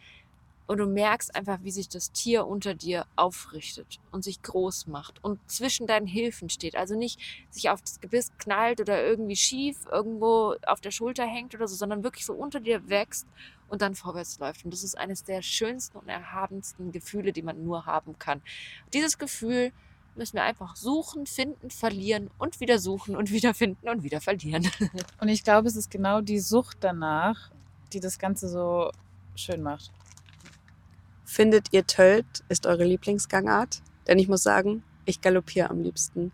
und 0.69 0.79
du 0.79 0.87
merkst 0.87 1.35
einfach, 1.35 1.59
wie 1.63 1.71
sich 1.71 1.89
das 1.89 2.13
Tier 2.13 2.47
unter 2.47 2.75
dir 2.75 3.07
aufrichtet 3.17 3.99
und 4.13 4.23
sich 4.23 4.43
groß 4.43 4.87
macht 4.87 5.25
und 5.25 5.41
zwischen 5.51 5.87
deinen 5.87 6.07
Hilfen 6.07 6.51
steht. 6.51 6.77
Also 6.77 6.95
nicht 6.95 7.19
sich 7.51 7.71
auf 7.71 7.81
das 7.81 8.01
Gebiss 8.01 8.31
knallt 8.39 8.79
oder 8.79 9.03
irgendwie 9.03 9.35
schief 9.35 9.79
irgendwo 9.91 10.57
auf 10.67 10.83
der 10.83 10.91
Schulter 10.91 11.25
hängt 11.25 11.55
oder 11.55 11.67
so, 11.67 11.75
sondern 11.75 12.05
wirklich 12.05 12.27
so 12.27 12.35
unter 12.35 12.61
dir 12.61 12.87
wächst 12.91 13.27
und 13.69 13.81
dann 13.81 13.95
vorwärts 13.95 14.39
läuft. 14.41 14.67
Und 14.67 14.73
das 14.73 14.85
ist 14.85 14.97
eines 14.97 15.25
der 15.25 15.41
schönsten 15.41 15.97
und 15.97 16.09
erhabensten 16.09 16.93
Gefühle, 16.93 17.33
die 17.33 17.43
man 17.43 17.65
nur 17.65 17.87
haben 17.87 18.19
kann. 18.19 18.43
Dieses 18.93 19.17
Gefühl 19.17 19.73
müssen 20.17 20.35
wir 20.35 20.43
einfach 20.43 20.77
suchen, 20.77 21.25
finden, 21.25 21.71
verlieren 21.71 22.29
und 22.37 22.61
wieder 22.61 22.79
suchen 22.79 23.17
und 23.17 23.31
wieder 23.31 23.55
finden 23.55 23.89
und 23.89 24.03
wieder 24.03 24.21
verlieren. 24.21 24.69
Und 25.21 25.29
ich 25.29 25.45
glaube, 25.45 25.69
es 25.69 25.77
ist 25.77 25.91
genau 25.91 26.21
die 26.21 26.41
Sucht 26.41 26.79
danach, 26.81 27.51
die 27.93 28.01
das 28.01 28.19
Ganze 28.19 28.49
so 28.49 28.91
schön 29.37 29.63
macht. 29.63 29.93
Findet 31.39 31.73
ihr 31.73 31.87
Tölt 31.87 32.43
ist 32.49 32.67
eure 32.67 32.83
Lieblingsgangart? 32.83 33.81
Denn 34.09 34.19
ich 34.19 34.27
muss 34.27 34.43
sagen, 34.43 34.83
ich 35.05 35.21
galoppiere 35.21 35.71
am 35.71 35.81
liebsten. 35.81 36.33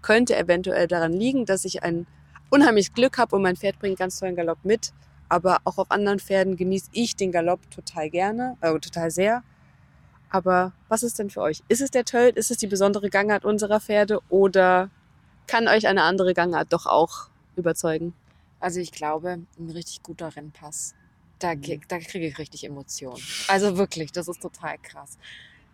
Könnte 0.00 0.34
eventuell 0.34 0.86
daran 0.86 1.12
liegen, 1.12 1.44
dass 1.44 1.66
ich 1.66 1.82
ein 1.82 2.06
unheimliches 2.48 2.94
Glück 2.94 3.18
habe 3.18 3.36
und 3.36 3.42
mein 3.42 3.56
Pferd 3.56 3.78
bringt 3.78 3.98
ganz 3.98 4.18
tollen 4.18 4.34
Galopp 4.34 4.60
mit. 4.62 4.94
Aber 5.28 5.58
auch 5.64 5.76
auf 5.76 5.90
anderen 5.90 6.20
Pferden 6.20 6.56
genieße 6.56 6.88
ich 6.92 7.16
den 7.16 7.32
Galopp 7.32 7.70
total 7.70 8.08
gerne, 8.08 8.56
äh, 8.62 8.72
total 8.78 9.10
sehr. 9.10 9.42
Aber 10.30 10.72
was 10.88 11.02
ist 11.02 11.18
denn 11.18 11.28
für 11.28 11.42
euch? 11.42 11.62
Ist 11.68 11.82
es 11.82 11.90
der 11.90 12.06
Tölt? 12.06 12.38
Ist 12.38 12.50
es 12.50 12.56
die 12.56 12.66
besondere 12.66 13.10
Gangart 13.10 13.44
unserer 13.44 13.78
Pferde? 13.78 14.20
Oder 14.30 14.88
kann 15.46 15.68
euch 15.68 15.86
eine 15.86 16.04
andere 16.04 16.32
Gangart 16.32 16.72
doch 16.72 16.86
auch 16.86 17.28
überzeugen? 17.56 18.14
Also 18.58 18.80
ich 18.80 18.92
glaube, 18.92 19.38
ein 19.58 19.70
richtig 19.70 20.02
guter 20.02 20.34
Rennpass, 20.34 20.94
da, 21.38 21.54
ge- 21.54 21.80
da 21.88 21.98
kriege 21.98 22.26
ich 22.26 22.38
richtig 22.38 22.64
Emotionen. 22.64 23.22
Also 23.48 23.76
wirklich, 23.76 24.12
das 24.12 24.28
ist 24.28 24.40
total 24.40 24.78
krass. 24.78 25.18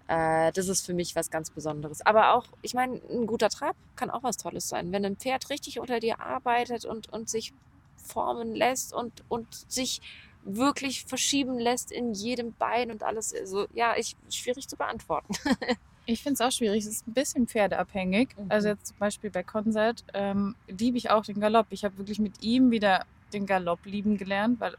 Äh, 0.09 0.53
das 0.53 0.69
ist 0.69 0.85
für 0.85 0.95
mich 0.95 1.15
was 1.15 1.31
ganz 1.31 1.51
Besonderes. 1.51 2.01
Aber 2.05 2.35
auch, 2.35 2.47
ich 2.63 2.75
meine, 2.75 3.01
ein 3.11 3.27
guter 3.27 3.49
Trab 3.49 3.77
kann 3.97 4.11
auch 4.11 4.23
was 4.23 4.37
Tolles 4.37 4.69
sein. 4.69 4.93
Wenn 4.93 5.05
ein 5.05 5.17
Pferd 5.17 5.51
richtig 5.51 5.79
unter 5.79 6.01
dir 6.01 6.21
arbeitet 6.21 6.85
und, 6.85 7.09
und 7.13 7.29
sich 7.29 7.53
formen 7.97 8.55
lässt 8.55 8.93
und, 8.93 9.23
und 9.29 9.47
sich 9.69 10.01
wirklich 10.43 11.05
verschieben 11.05 11.59
lässt 11.59 11.93
in 11.93 12.13
jedem 12.13 12.55
Bein 12.55 12.91
und 12.91 13.05
alles. 13.05 13.33
Also 13.33 13.67
ja, 13.73 13.95
ich, 13.97 14.17
schwierig 14.29 14.69
zu 14.69 14.77
beantworten. 14.77 15.33
Ich 16.05 16.21
finde 16.21 16.35
es 16.35 16.41
auch 16.41 16.51
schwierig. 16.51 16.85
Es 16.85 16.91
ist 16.91 17.07
ein 17.07 17.15
bisschen 17.15 17.47
pferdeabhängig. 17.47 18.31
Mhm. 18.37 18.47
Also 18.51 18.69
jetzt 18.69 18.89
zum 18.89 18.97
Beispiel 18.99 19.31
bei 19.31 19.45
Konzert 19.45 20.05
ähm, 20.15 20.57
liebe 20.67 20.99
ich 20.99 21.11
auch 21.11 21.25
den 21.25 21.39
Galopp. 21.39 21.69
Ich 21.71 21.85
habe 21.85 21.97
wirklich 21.97 22.19
mit 22.19 22.43
ihm 22.43 22.73
wieder 22.73 23.07
den 23.33 23.47
Galopp 23.47 23.87
lieben 23.87 24.17
gelernt, 24.17 24.59
weil 24.59 24.75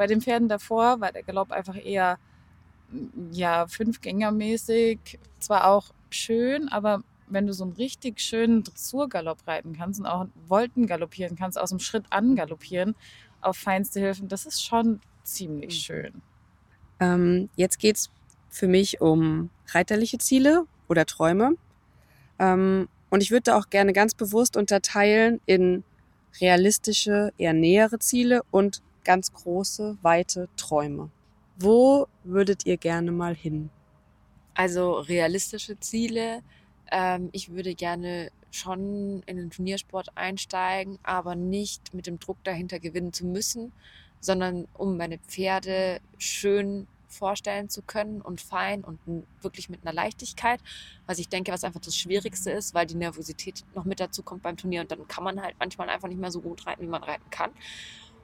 bei 0.00 0.06
den 0.06 0.22
Pferden 0.22 0.48
davor 0.48 1.02
war 1.02 1.12
der 1.12 1.22
Galopp 1.22 1.52
einfach 1.52 1.76
eher 1.76 2.18
mm, 2.90 3.32
ja 3.32 3.66
fünfgängermäßig. 3.66 5.18
Zwar 5.40 5.66
auch 5.66 5.90
schön, 6.08 6.70
aber 6.70 7.02
wenn 7.28 7.46
du 7.46 7.52
so 7.52 7.64
einen 7.64 7.74
richtig 7.74 8.18
schönen 8.18 8.64
Dressurgalopp 8.64 9.46
reiten 9.46 9.74
kannst 9.76 10.00
und 10.00 10.06
auch 10.06 10.24
Volten 10.48 10.86
galoppieren 10.86 11.36
kannst, 11.36 11.60
aus 11.60 11.68
dem 11.68 11.80
Schritt 11.80 12.06
an 12.08 12.34
galoppieren 12.34 12.94
auf 13.42 13.58
feinste 13.58 14.00
Hilfen, 14.00 14.28
das 14.28 14.46
ist 14.46 14.64
schon 14.64 15.00
ziemlich 15.22 15.74
Mhm. 15.74 15.78
schön. 15.78 16.22
Ähm, 16.98 17.50
jetzt 17.56 17.78
geht's 17.78 18.08
für 18.48 18.68
mich 18.68 19.02
um 19.02 19.50
reiterliche 19.66 20.16
Ziele 20.16 20.64
oder 20.88 21.04
Träume. 21.04 21.56
Ähm, 22.38 22.88
und 23.10 23.22
ich 23.22 23.30
würde 23.30 23.42
da 23.42 23.58
auch 23.58 23.68
gerne 23.68 23.92
ganz 23.92 24.14
bewusst 24.14 24.56
unterteilen 24.56 25.42
in 25.44 25.84
realistische, 26.40 27.34
eher 27.36 27.52
nähere 27.52 27.98
Ziele 27.98 28.40
und 28.50 28.80
ganz 29.04 29.32
große, 29.32 29.98
weite 30.02 30.48
Träume. 30.56 31.10
Wo 31.58 32.06
würdet 32.24 32.66
ihr 32.66 32.76
gerne 32.76 33.12
mal 33.12 33.34
hin? 33.34 33.70
Also 34.54 34.94
realistische 34.94 35.78
Ziele. 35.78 36.42
Ähm, 36.90 37.28
ich 37.32 37.50
würde 37.50 37.74
gerne 37.74 38.30
schon 38.50 39.22
in 39.26 39.36
den 39.36 39.50
Turniersport 39.50 40.16
einsteigen, 40.16 40.98
aber 41.02 41.34
nicht 41.34 41.94
mit 41.94 42.06
dem 42.06 42.18
Druck 42.18 42.38
dahinter 42.44 42.80
gewinnen 42.80 43.12
zu 43.12 43.26
müssen, 43.26 43.72
sondern 44.20 44.66
um 44.74 44.96
meine 44.96 45.18
Pferde 45.18 46.00
schön 46.18 46.86
vorstellen 47.10 47.68
zu 47.68 47.82
können 47.82 48.20
und 48.20 48.40
fein 48.40 48.84
und 48.84 49.00
wirklich 49.42 49.68
mit 49.68 49.80
einer 49.82 49.92
Leichtigkeit, 49.92 50.60
was 51.06 51.18
ich 51.18 51.28
denke, 51.28 51.52
was 51.52 51.64
einfach 51.64 51.80
das 51.80 51.96
Schwierigste 51.96 52.50
ist, 52.50 52.72
weil 52.74 52.86
die 52.86 52.94
Nervosität 52.94 53.64
noch 53.74 53.84
mit 53.84 54.00
dazu 54.00 54.22
kommt 54.22 54.42
beim 54.42 54.56
Turnier 54.56 54.82
und 54.82 54.90
dann 54.92 55.06
kann 55.08 55.24
man 55.24 55.42
halt 55.42 55.56
manchmal 55.58 55.88
einfach 55.88 56.08
nicht 56.08 56.20
mehr 56.20 56.30
so 56.30 56.40
gut 56.40 56.66
reiten, 56.66 56.82
wie 56.82 56.86
man 56.86 57.02
reiten 57.02 57.28
kann. 57.30 57.50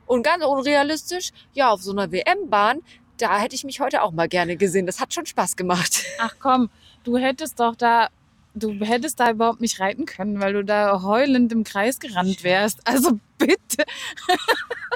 Und 0.06 0.22
ganz 0.22 0.44
unrealistisch, 0.44 1.32
ja, 1.52 1.70
auf 1.70 1.82
so 1.82 1.92
einer 1.92 2.10
WM-Bahn, 2.10 2.80
da 3.18 3.38
hätte 3.38 3.54
ich 3.54 3.64
mich 3.64 3.80
heute 3.80 4.02
auch 4.02 4.12
mal 4.12 4.28
gerne 4.28 4.56
gesehen. 4.56 4.86
Das 4.86 5.00
hat 5.00 5.14
schon 5.14 5.26
Spaß 5.26 5.56
gemacht. 5.56 6.04
Ach 6.18 6.34
komm, 6.38 6.70
du 7.04 7.16
hättest 7.16 7.60
doch 7.60 7.74
da, 7.76 8.08
du 8.54 8.72
hättest 8.84 9.20
da 9.20 9.30
überhaupt 9.30 9.60
nicht 9.60 9.80
reiten 9.80 10.06
können, 10.06 10.40
weil 10.40 10.52
du 10.52 10.64
da 10.64 11.02
heulend 11.02 11.52
im 11.52 11.64
Kreis 11.64 11.98
gerannt 11.98 12.44
wärst. 12.44 12.80
Also 12.86 13.18
bitte. 13.38 13.84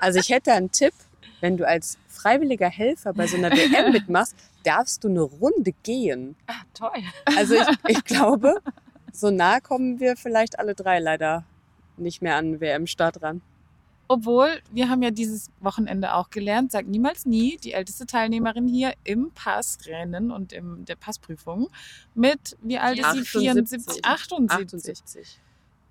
Also 0.03 0.19
ich 0.19 0.31
hätte 0.31 0.55
einen 0.55 0.73
Tipp, 0.73 0.95
wenn 1.43 1.59
du 1.59 1.67
als 1.67 1.99
freiwilliger 2.09 2.71
Helfer 2.71 3.13
bei 3.13 3.27
so 3.27 3.37
einer 3.37 3.51
WM 3.51 3.93
mitmachst, 3.93 4.35
darfst 4.65 5.05
du 5.05 5.09
eine 5.09 5.21
Runde 5.21 5.73
gehen. 5.83 6.37
Ah, 6.47 6.63
toll. 6.73 7.03
Also 7.37 7.55
ich, 7.55 7.69
ich 7.89 8.05
glaube, 8.05 8.63
so 9.13 9.31
nah 9.31 9.61
kommen 9.61 10.01
wir 10.01 10.17
vielleicht 10.17 10.59
alle 10.59 10.75
drei 10.75 11.01
leider 11.01 11.45
nicht 11.99 12.23
mehr 12.23 12.37
an 12.37 12.61
WM-Start 12.61 13.23
ran. 13.23 13.43
Obwohl, 14.13 14.61
wir 14.73 14.89
haben 14.89 15.03
ja 15.03 15.13
dieses 15.13 15.53
Wochenende 15.61 16.15
auch 16.15 16.31
gelernt, 16.31 16.73
sag 16.73 16.89
niemals 16.89 17.27
nie, 17.27 17.59
die 17.59 17.75
älteste 17.75 18.07
Teilnehmerin 18.07 18.67
hier 18.67 18.93
im 19.05 19.31
Passrennen 19.31 20.33
und 20.33 20.53
in 20.53 20.85
der 20.85 20.97
Passprüfung 20.97 21.69
mit, 22.17 22.57
wie 22.61 22.77
alt 22.77 22.99
ist 22.99 23.13
sie? 23.13 23.25
74, 23.25 24.05
78. 24.05 24.85
78. 24.85 25.41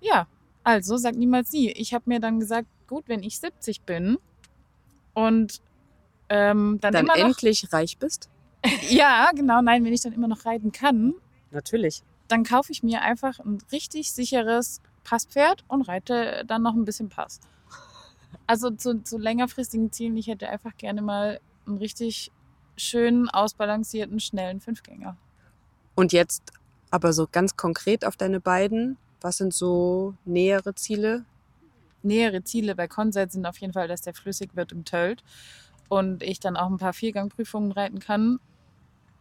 Ja, 0.02 0.26
also 0.64 0.98
sag 0.98 1.14
niemals 1.14 1.50
nie. 1.52 1.70
Ich 1.70 1.94
habe 1.94 2.04
mir 2.08 2.20
dann 2.20 2.38
gesagt, 2.40 2.68
gut, 2.88 3.04
wenn 3.06 3.22
ich 3.22 3.40
70 3.40 3.80
bin 3.84 4.18
und 5.14 5.62
ähm, 6.28 6.76
dann, 6.82 6.92
Dann 6.92 7.06
immer 7.06 7.16
noch, 7.16 7.24
endlich 7.24 7.72
reich 7.72 7.96
bist? 7.96 8.28
ja, 8.90 9.30
genau, 9.34 9.62
nein, 9.62 9.82
wenn 9.82 9.94
ich 9.94 10.02
dann 10.02 10.12
immer 10.12 10.28
noch 10.28 10.44
reiten 10.44 10.72
kann, 10.72 11.14
Natürlich. 11.52 12.02
dann 12.28 12.44
kaufe 12.44 12.70
ich 12.70 12.82
mir 12.82 13.00
einfach 13.00 13.38
ein 13.40 13.62
richtig 13.72 14.12
sicheres 14.12 14.82
Passpferd 15.04 15.64
und 15.68 15.80
reite 15.88 16.44
dann 16.46 16.60
noch 16.60 16.74
ein 16.74 16.84
bisschen 16.84 17.08
Pass. 17.08 17.40
Also 18.50 18.68
zu, 18.72 19.00
zu 19.04 19.16
längerfristigen 19.16 19.92
Zielen, 19.92 20.16
ich 20.16 20.26
hätte 20.26 20.48
einfach 20.48 20.76
gerne 20.76 21.02
mal 21.02 21.38
einen 21.68 21.78
richtig 21.78 22.32
schönen, 22.76 23.28
ausbalancierten, 23.28 24.18
schnellen 24.18 24.60
Fünfgänger. 24.60 25.16
Und 25.94 26.12
jetzt 26.12 26.52
aber 26.90 27.12
so 27.12 27.28
ganz 27.30 27.56
konkret 27.56 28.04
auf 28.04 28.16
deine 28.16 28.40
beiden. 28.40 28.96
Was 29.20 29.36
sind 29.36 29.54
so 29.54 30.14
nähere 30.24 30.74
Ziele? 30.74 31.24
Nähere 32.02 32.42
Ziele 32.42 32.74
bei 32.74 32.88
Consett 32.88 33.30
sind 33.30 33.46
auf 33.46 33.58
jeden 33.58 33.72
Fall, 33.72 33.86
dass 33.86 34.00
der 34.00 34.14
flüssig 34.14 34.56
wird 34.56 34.72
im 34.72 34.84
Tölt 34.84 35.22
und 35.88 36.24
ich 36.24 36.40
dann 36.40 36.56
auch 36.56 36.70
ein 36.70 36.78
paar 36.78 36.92
Viergangprüfungen 36.92 37.70
reiten 37.70 38.00
kann. 38.00 38.40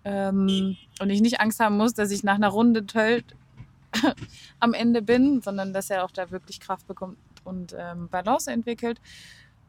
Ähm, 0.05 0.75
und 0.99 1.09
ich 1.11 1.21
nicht 1.21 1.39
Angst 1.39 1.59
haben 1.59 1.77
muss, 1.77 1.93
dass 1.93 2.09
ich 2.09 2.23
nach 2.23 2.33
einer 2.33 2.47
Runde 2.49 2.87
Tölt 2.87 3.35
am 4.59 4.73
Ende 4.73 5.03
bin, 5.03 5.43
sondern 5.43 5.71
dass 5.71 5.91
er 5.91 6.03
auch 6.03 6.11
da 6.11 6.31
wirklich 6.31 6.59
Kraft 6.59 6.87
bekommt 6.87 7.19
und 7.43 7.75
ähm, 7.77 8.09
Balance 8.09 8.51
entwickelt. 8.51 8.99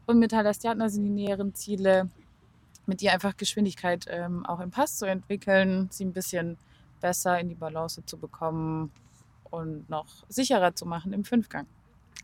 Und 0.05 0.19
mit 0.19 0.33
Halastiatna 0.33 0.89
sind 0.89 1.03
die 1.03 1.09
näheren 1.09 1.53
Ziele, 1.53 2.09
mit 2.85 3.01
ihr 3.01 3.13
einfach 3.13 3.37
Geschwindigkeit 3.37 4.05
ähm, 4.09 4.45
auch 4.45 4.59
im 4.59 4.71
Pass 4.71 4.97
zu 4.97 5.05
entwickeln, 5.05 5.87
sie 5.91 6.05
ein 6.05 6.13
bisschen 6.13 6.57
besser 6.99 7.39
in 7.39 7.49
die 7.49 7.55
Balance 7.55 8.03
zu 8.05 8.17
bekommen 8.17 8.91
und 9.49 9.89
noch 9.89 10.07
sicherer 10.29 10.75
zu 10.75 10.85
machen 10.85 11.13
im 11.13 11.23
Fünfgang. 11.23 11.67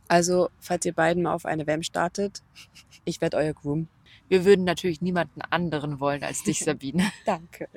Also, 0.08 0.50
falls 0.60 0.86
ihr 0.86 0.94
beiden 0.94 1.24
mal 1.24 1.34
auf 1.34 1.46
eine 1.46 1.68
WM 1.68 1.84
startet, 1.84 2.42
ich 3.06 3.22
werde 3.22 3.38
euer 3.38 3.54
Groom. 3.54 3.88
Wir 4.30 4.46
würden 4.46 4.66
natürlich 4.66 5.02
niemanden 5.02 5.42
anderen 5.42 6.00
wollen 6.00 6.24
als 6.24 6.44
dich, 6.44 6.60
Sabine. 6.66 7.12
Danke. 7.26 7.70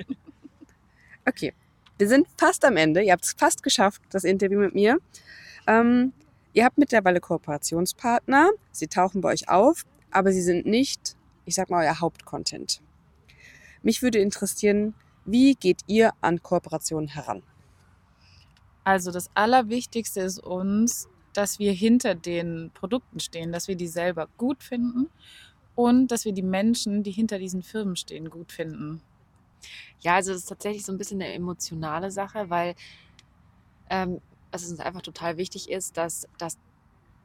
Okay, 1.26 1.52
wir 1.98 2.08
sind 2.08 2.26
fast 2.36 2.64
am 2.64 2.76
Ende. 2.76 3.02
Ihr 3.02 3.12
habt 3.12 3.24
es 3.24 3.32
fast 3.34 3.62
geschafft, 3.62 4.00
das 4.10 4.24
Interview 4.24 4.58
mit 4.58 4.74
mir. 4.74 4.98
Ähm, 5.66 6.12
ihr 6.52 6.64
habt 6.64 6.78
mittlerweile 6.78 7.20
Kooperationspartner. 7.20 8.50
Sie 8.70 8.88
tauchen 8.88 9.20
bei 9.20 9.32
euch 9.32 9.48
auf, 9.48 9.84
aber 10.10 10.32
sie 10.32 10.42
sind 10.42 10.66
nicht, 10.66 11.16
ich 11.44 11.54
sag 11.54 11.70
mal, 11.70 11.84
euer 11.84 12.00
Hauptcontent. 12.00 12.80
Mich 13.82 14.02
würde 14.02 14.18
interessieren, 14.18 14.94
wie 15.24 15.54
geht 15.54 15.82
ihr 15.86 16.12
an 16.20 16.42
Kooperationen 16.42 17.08
heran? 17.08 17.42
Also 18.84 19.10
das 19.10 19.30
Allerwichtigste 19.34 20.20
ist 20.20 20.38
uns, 20.38 21.08
dass 21.32 21.58
wir 21.58 21.72
hinter 21.72 22.14
den 22.14 22.70
Produkten 22.74 23.20
stehen, 23.20 23.52
dass 23.52 23.68
wir 23.68 23.76
die 23.76 23.86
selber 23.86 24.28
gut 24.36 24.62
finden 24.62 25.08
und 25.74 26.08
dass 26.08 26.24
wir 26.24 26.32
die 26.32 26.42
Menschen, 26.42 27.02
die 27.02 27.12
hinter 27.12 27.38
diesen 27.38 27.62
Firmen 27.62 27.96
stehen, 27.96 28.30
gut 28.30 28.52
finden. 28.52 29.00
Ja, 30.00 30.14
also 30.16 30.32
das 30.32 30.42
ist 30.42 30.48
tatsächlich 30.48 30.84
so 30.84 30.92
ein 30.92 30.98
bisschen 30.98 31.22
eine 31.22 31.32
emotionale 31.32 32.10
Sache, 32.10 32.50
weil 32.50 32.74
ähm, 33.90 34.20
es 34.52 34.70
uns 34.70 34.80
einfach 34.80 35.02
total 35.02 35.36
wichtig 35.36 35.70
ist, 35.70 35.96
dass, 35.96 36.26
dass 36.38 36.58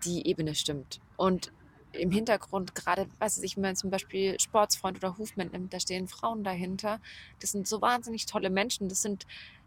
die 0.03 0.27
Ebene 0.27 0.55
stimmt. 0.55 0.99
Und 1.17 1.51
im 1.91 2.11
Hintergrund, 2.11 2.75
gerade, 2.75 3.07
weiß 3.19 3.41
ich, 3.43 3.55
wenn 3.55 3.63
man 3.63 3.75
zum 3.75 3.89
Beispiel 3.89 4.39
Sportsfreund 4.39 4.97
oder 4.97 5.17
Hufmann 5.17 5.49
nimmt, 5.51 5.73
da 5.73 5.79
stehen 5.79 6.07
Frauen 6.07 6.43
dahinter. 6.43 6.99
Das 7.39 7.51
sind 7.51 7.67
so 7.67 7.81
wahnsinnig 7.81 8.25
tolle 8.25 8.49
Menschen. 8.49 8.89
Das 8.89 9.01
sind 9.01 9.25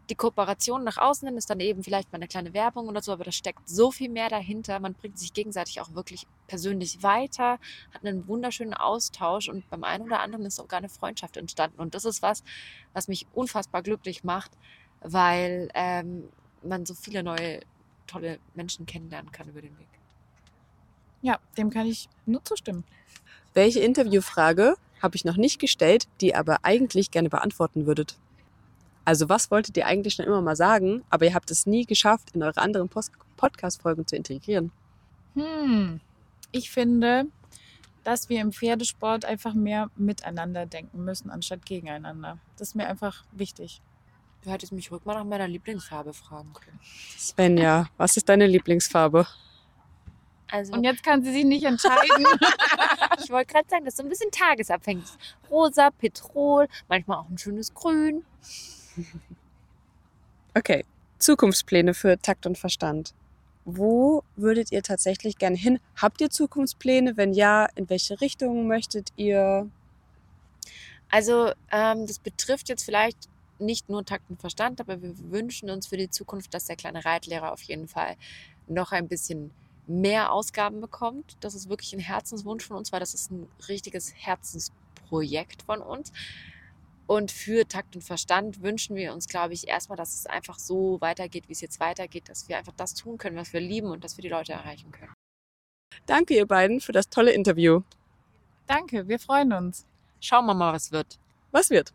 die 0.09 0.15
Kooperation 0.15 0.83
nach 0.83 0.97
außen 0.97 1.27
hin, 1.27 1.37
ist 1.37 1.49
dann 1.49 1.59
eben 1.59 1.83
vielleicht 1.83 2.11
mal 2.11 2.17
eine 2.17 2.27
kleine 2.27 2.53
Werbung 2.53 2.87
oder 2.87 3.01
so, 3.01 3.11
aber 3.11 3.23
da 3.23 3.31
steckt 3.31 3.69
so 3.69 3.91
viel 3.91 4.09
mehr 4.09 4.29
dahinter. 4.29 4.79
Man 4.79 4.95
bringt 4.95 5.19
sich 5.19 5.33
gegenseitig 5.33 5.81
auch 5.81 5.93
wirklich 5.93 6.25
persönlich 6.47 7.03
weiter, 7.03 7.59
hat 7.93 8.03
einen 8.03 8.27
wunderschönen 8.27 8.73
Austausch 8.73 9.49
und 9.49 9.69
beim 9.69 9.83
einen 9.83 10.05
oder 10.05 10.21
anderen 10.21 10.45
ist 10.45 10.55
sogar 10.55 10.79
eine 10.79 10.89
Freundschaft 10.89 11.37
entstanden. 11.37 11.79
Und 11.79 11.93
das 11.93 12.05
ist 12.05 12.21
was, 12.21 12.43
was 12.93 13.07
mich 13.07 13.27
unfassbar 13.33 13.83
glücklich 13.83 14.23
macht, 14.23 14.51
weil 15.01 15.69
ähm, 15.75 16.29
man 16.63 16.85
so 16.85 16.93
viele 16.93 17.23
neue, 17.23 17.61
tolle 18.07 18.39
Menschen 18.55 18.85
kennenlernen 18.85 19.31
kann 19.31 19.47
über 19.49 19.61
den 19.61 19.77
Weg. 19.77 19.87
Ja, 21.21 21.39
dem 21.57 21.69
kann 21.69 21.85
ich 21.85 22.07
nur 22.25 22.43
zustimmen. 22.43 22.83
Welche 23.53 23.79
Interviewfrage 23.79 24.75
habe 25.01 25.15
ich 25.15 25.25
noch 25.25 25.37
nicht 25.37 25.59
gestellt, 25.59 26.07
die 26.21 26.27
ihr 26.27 26.37
aber 26.37 26.59
eigentlich 26.63 27.11
gerne 27.11 27.29
beantworten 27.29 27.85
würdet? 27.85 28.15
Also 29.05 29.27
was 29.27 29.49
wolltet 29.49 29.75
ihr 29.75 29.87
eigentlich 29.87 30.13
schon 30.13 30.25
immer 30.25 30.41
mal 30.41 30.55
sagen, 30.55 31.03
aber 31.09 31.25
ihr 31.25 31.33
habt 31.33 31.49
es 31.51 31.65
nie 31.65 31.85
geschafft, 31.85 32.31
in 32.35 32.43
eure 32.43 32.59
anderen 32.61 32.89
Podcast-Folgen 33.37 34.05
zu 34.05 34.15
integrieren? 34.15 34.71
Hm. 35.35 35.99
Ich 36.51 36.69
finde, 36.69 37.25
dass 38.03 38.29
wir 38.29 38.41
im 38.41 38.51
Pferdesport 38.51 39.25
einfach 39.25 39.53
mehr 39.53 39.89
miteinander 39.95 40.65
denken 40.65 41.03
müssen, 41.03 41.29
anstatt 41.29 41.65
gegeneinander. 41.65 42.37
Das 42.57 42.69
ist 42.69 42.75
mir 42.75 42.87
einfach 42.87 43.23
wichtig. 43.31 43.81
Du 44.43 44.51
hättest 44.51 44.71
mich 44.71 44.91
ruhig 44.91 45.03
mal 45.05 45.15
nach 45.15 45.25
meiner 45.25 45.47
Lieblingsfarbe 45.47 46.13
fragen 46.13 46.53
können. 46.53 46.79
Svenja, 47.17 47.89
was 47.97 48.15
ist 48.15 48.29
deine 48.29 48.47
Lieblingsfarbe? 48.47 49.27
Also, 50.51 50.73
Und 50.73 50.83
jetzt 50.83 51.03
kann 51.03 51.23
sie 51.23 51.31
sich 51.31 51.45
nicht 51.45 51.63
entscheiden. 51.63 52.25
ich 53.23 53.29
wollte 53.29 53.53
gerade 53.53 53.69
sagen, 53.69 53.85
das 53.85 53.93
ist 53.93 53.97
so 53.97 54.03
ein 54.03 54.09
bisschen 54.09 54.31
tagesabhängig. 54.31 55.05
Rosa, 55.49 55.91
Petrol, 55.91 56.67
manchmal 56.87 57.19
auch 57.19 57.29
ein 57.29 57.37
schönes 57.37 57.73
Grün. 57.73 58.23
Okay, 60.55 60.85
Zukunftspläne 61.19 61.93
für 61.93 62.17
Takt 62.19 62.47
und 62.47 62.57
Verstand. 62.57 63.13
Wo 63.65 64.23
würdet 64.35 64.71
ihr 64.71 64.81
tatsächlich 64.81 65.37
gerne 65.37 65.57
hin? 65.57 65.79
Habt 65.95 66.21
ihr 66.21 66.29
Zukunftspläne? 66.31 67.17
Wenn 67.17 67.33
ja, 67.33 67.67
in 67.75 67.89
welche 67.89 68.19
Richtung 68.19 68.67
möchtet 68.67 69.09
ihr? 69.15 69.69
Also, 71.11 71.51
ähm, 71.71 72.07
das 72.07 72.17
betrifft 72.17 72.69
jetzt 72.69 72.83
vielleicht 72.83 73.29
nicht 73.59 73.89
nur 73.89 74.05
Takt 74.05 74.29
und 74.29 74.39
Verstand, 74.39 74.79
aber 74.81 75.01
wir 75.01 75.13
wünschen 75.31 75.69
uns 75.69 75.87
für 75.87 75.97
die 75.97 76.09
Zukunft, 76.09 76.53
dass 76.53 76.65
der 76.65 76.75
kleine 76.75 77.05
Reitlehrer 77.05 77.51
auf 77.51 77.61
jeden 77.61 77.87
Fall 77.87 78.15
noch 78.67 78.91
ein 78.91 79.07
bisschen 79.07 79.51
mehr 79.87 80.31
Ausgaben 80.31 80.81
bekommt. 80.81 81.37
Das 81.39 81.55
ist 81.55 81.69
wirklich 81.69 81.93
ein 81.93 81.99
Herzenswunsch 81.99 82.65
von 82.65 82.77
uns, 82.77 82.91
weil 82.91 82.99
das 82.99 83.13
ist 83.13 83.31
ein 83.31 83.47
richtiges 83.67 84.13
Herzensprojekt 84.15 85.63
von 85.63 85.81
uns. 85.81 86.11
Und 87.07 87.31
für 87.31 87.67
Takt 87.67 87.95
und 87.95 88.03
Verstand 88.03 88.61
wünschen 88.61 88.95
wir 88.95 89.13
uns, 89.13 89.27
glaube 89.27 89.55
ich, 89.55 89.67
erstmal, 89.67 89.97
dass 89.97 90.13
es 90.13 90.27
einfach 90.27 90.59
so 90.59 91.01
weitergeht, 91.01 91.45
wie 91.47 91.53
es 91.53 91.61
jetzt 91.61 91.79
weitergeht, 91.79 92.29
dass 92.29 92.47
wir 92.47 92.57
einfach 92.59 92.73
das 92.77 92.93
tun 92.93 93.17
können, 93.17 93.35
was 93.35 93.51
wir 93.51 93.59
lieben 93.59 93.87
und 93.89 94.03
dass 94.03 94.17
wir 94.17 94.21
die 94.21 94.29
Leute 94.29 94.53
erreichen 94.53 94.91
können. 94.91 95.13
Danke 96.05 96.35
ihr 96.35 96.45
beiden 96.45 96.81
für 96.81 96.91
das 96.91 97.09
tolle 97.09 97.31
Interview. 97.31 97.81
Danke, 98.67 99.07
wir 99.07 99.17
freuen 99.17 99.53
uns. 99.53 99.87
Schauen 100.21 100.45
wir 100.45 100.53
mal, 100.53 100.71
was 100.71 100.91
wird. 100.91 101.17
Was 101.51 101.71
wird? 101.71 101.93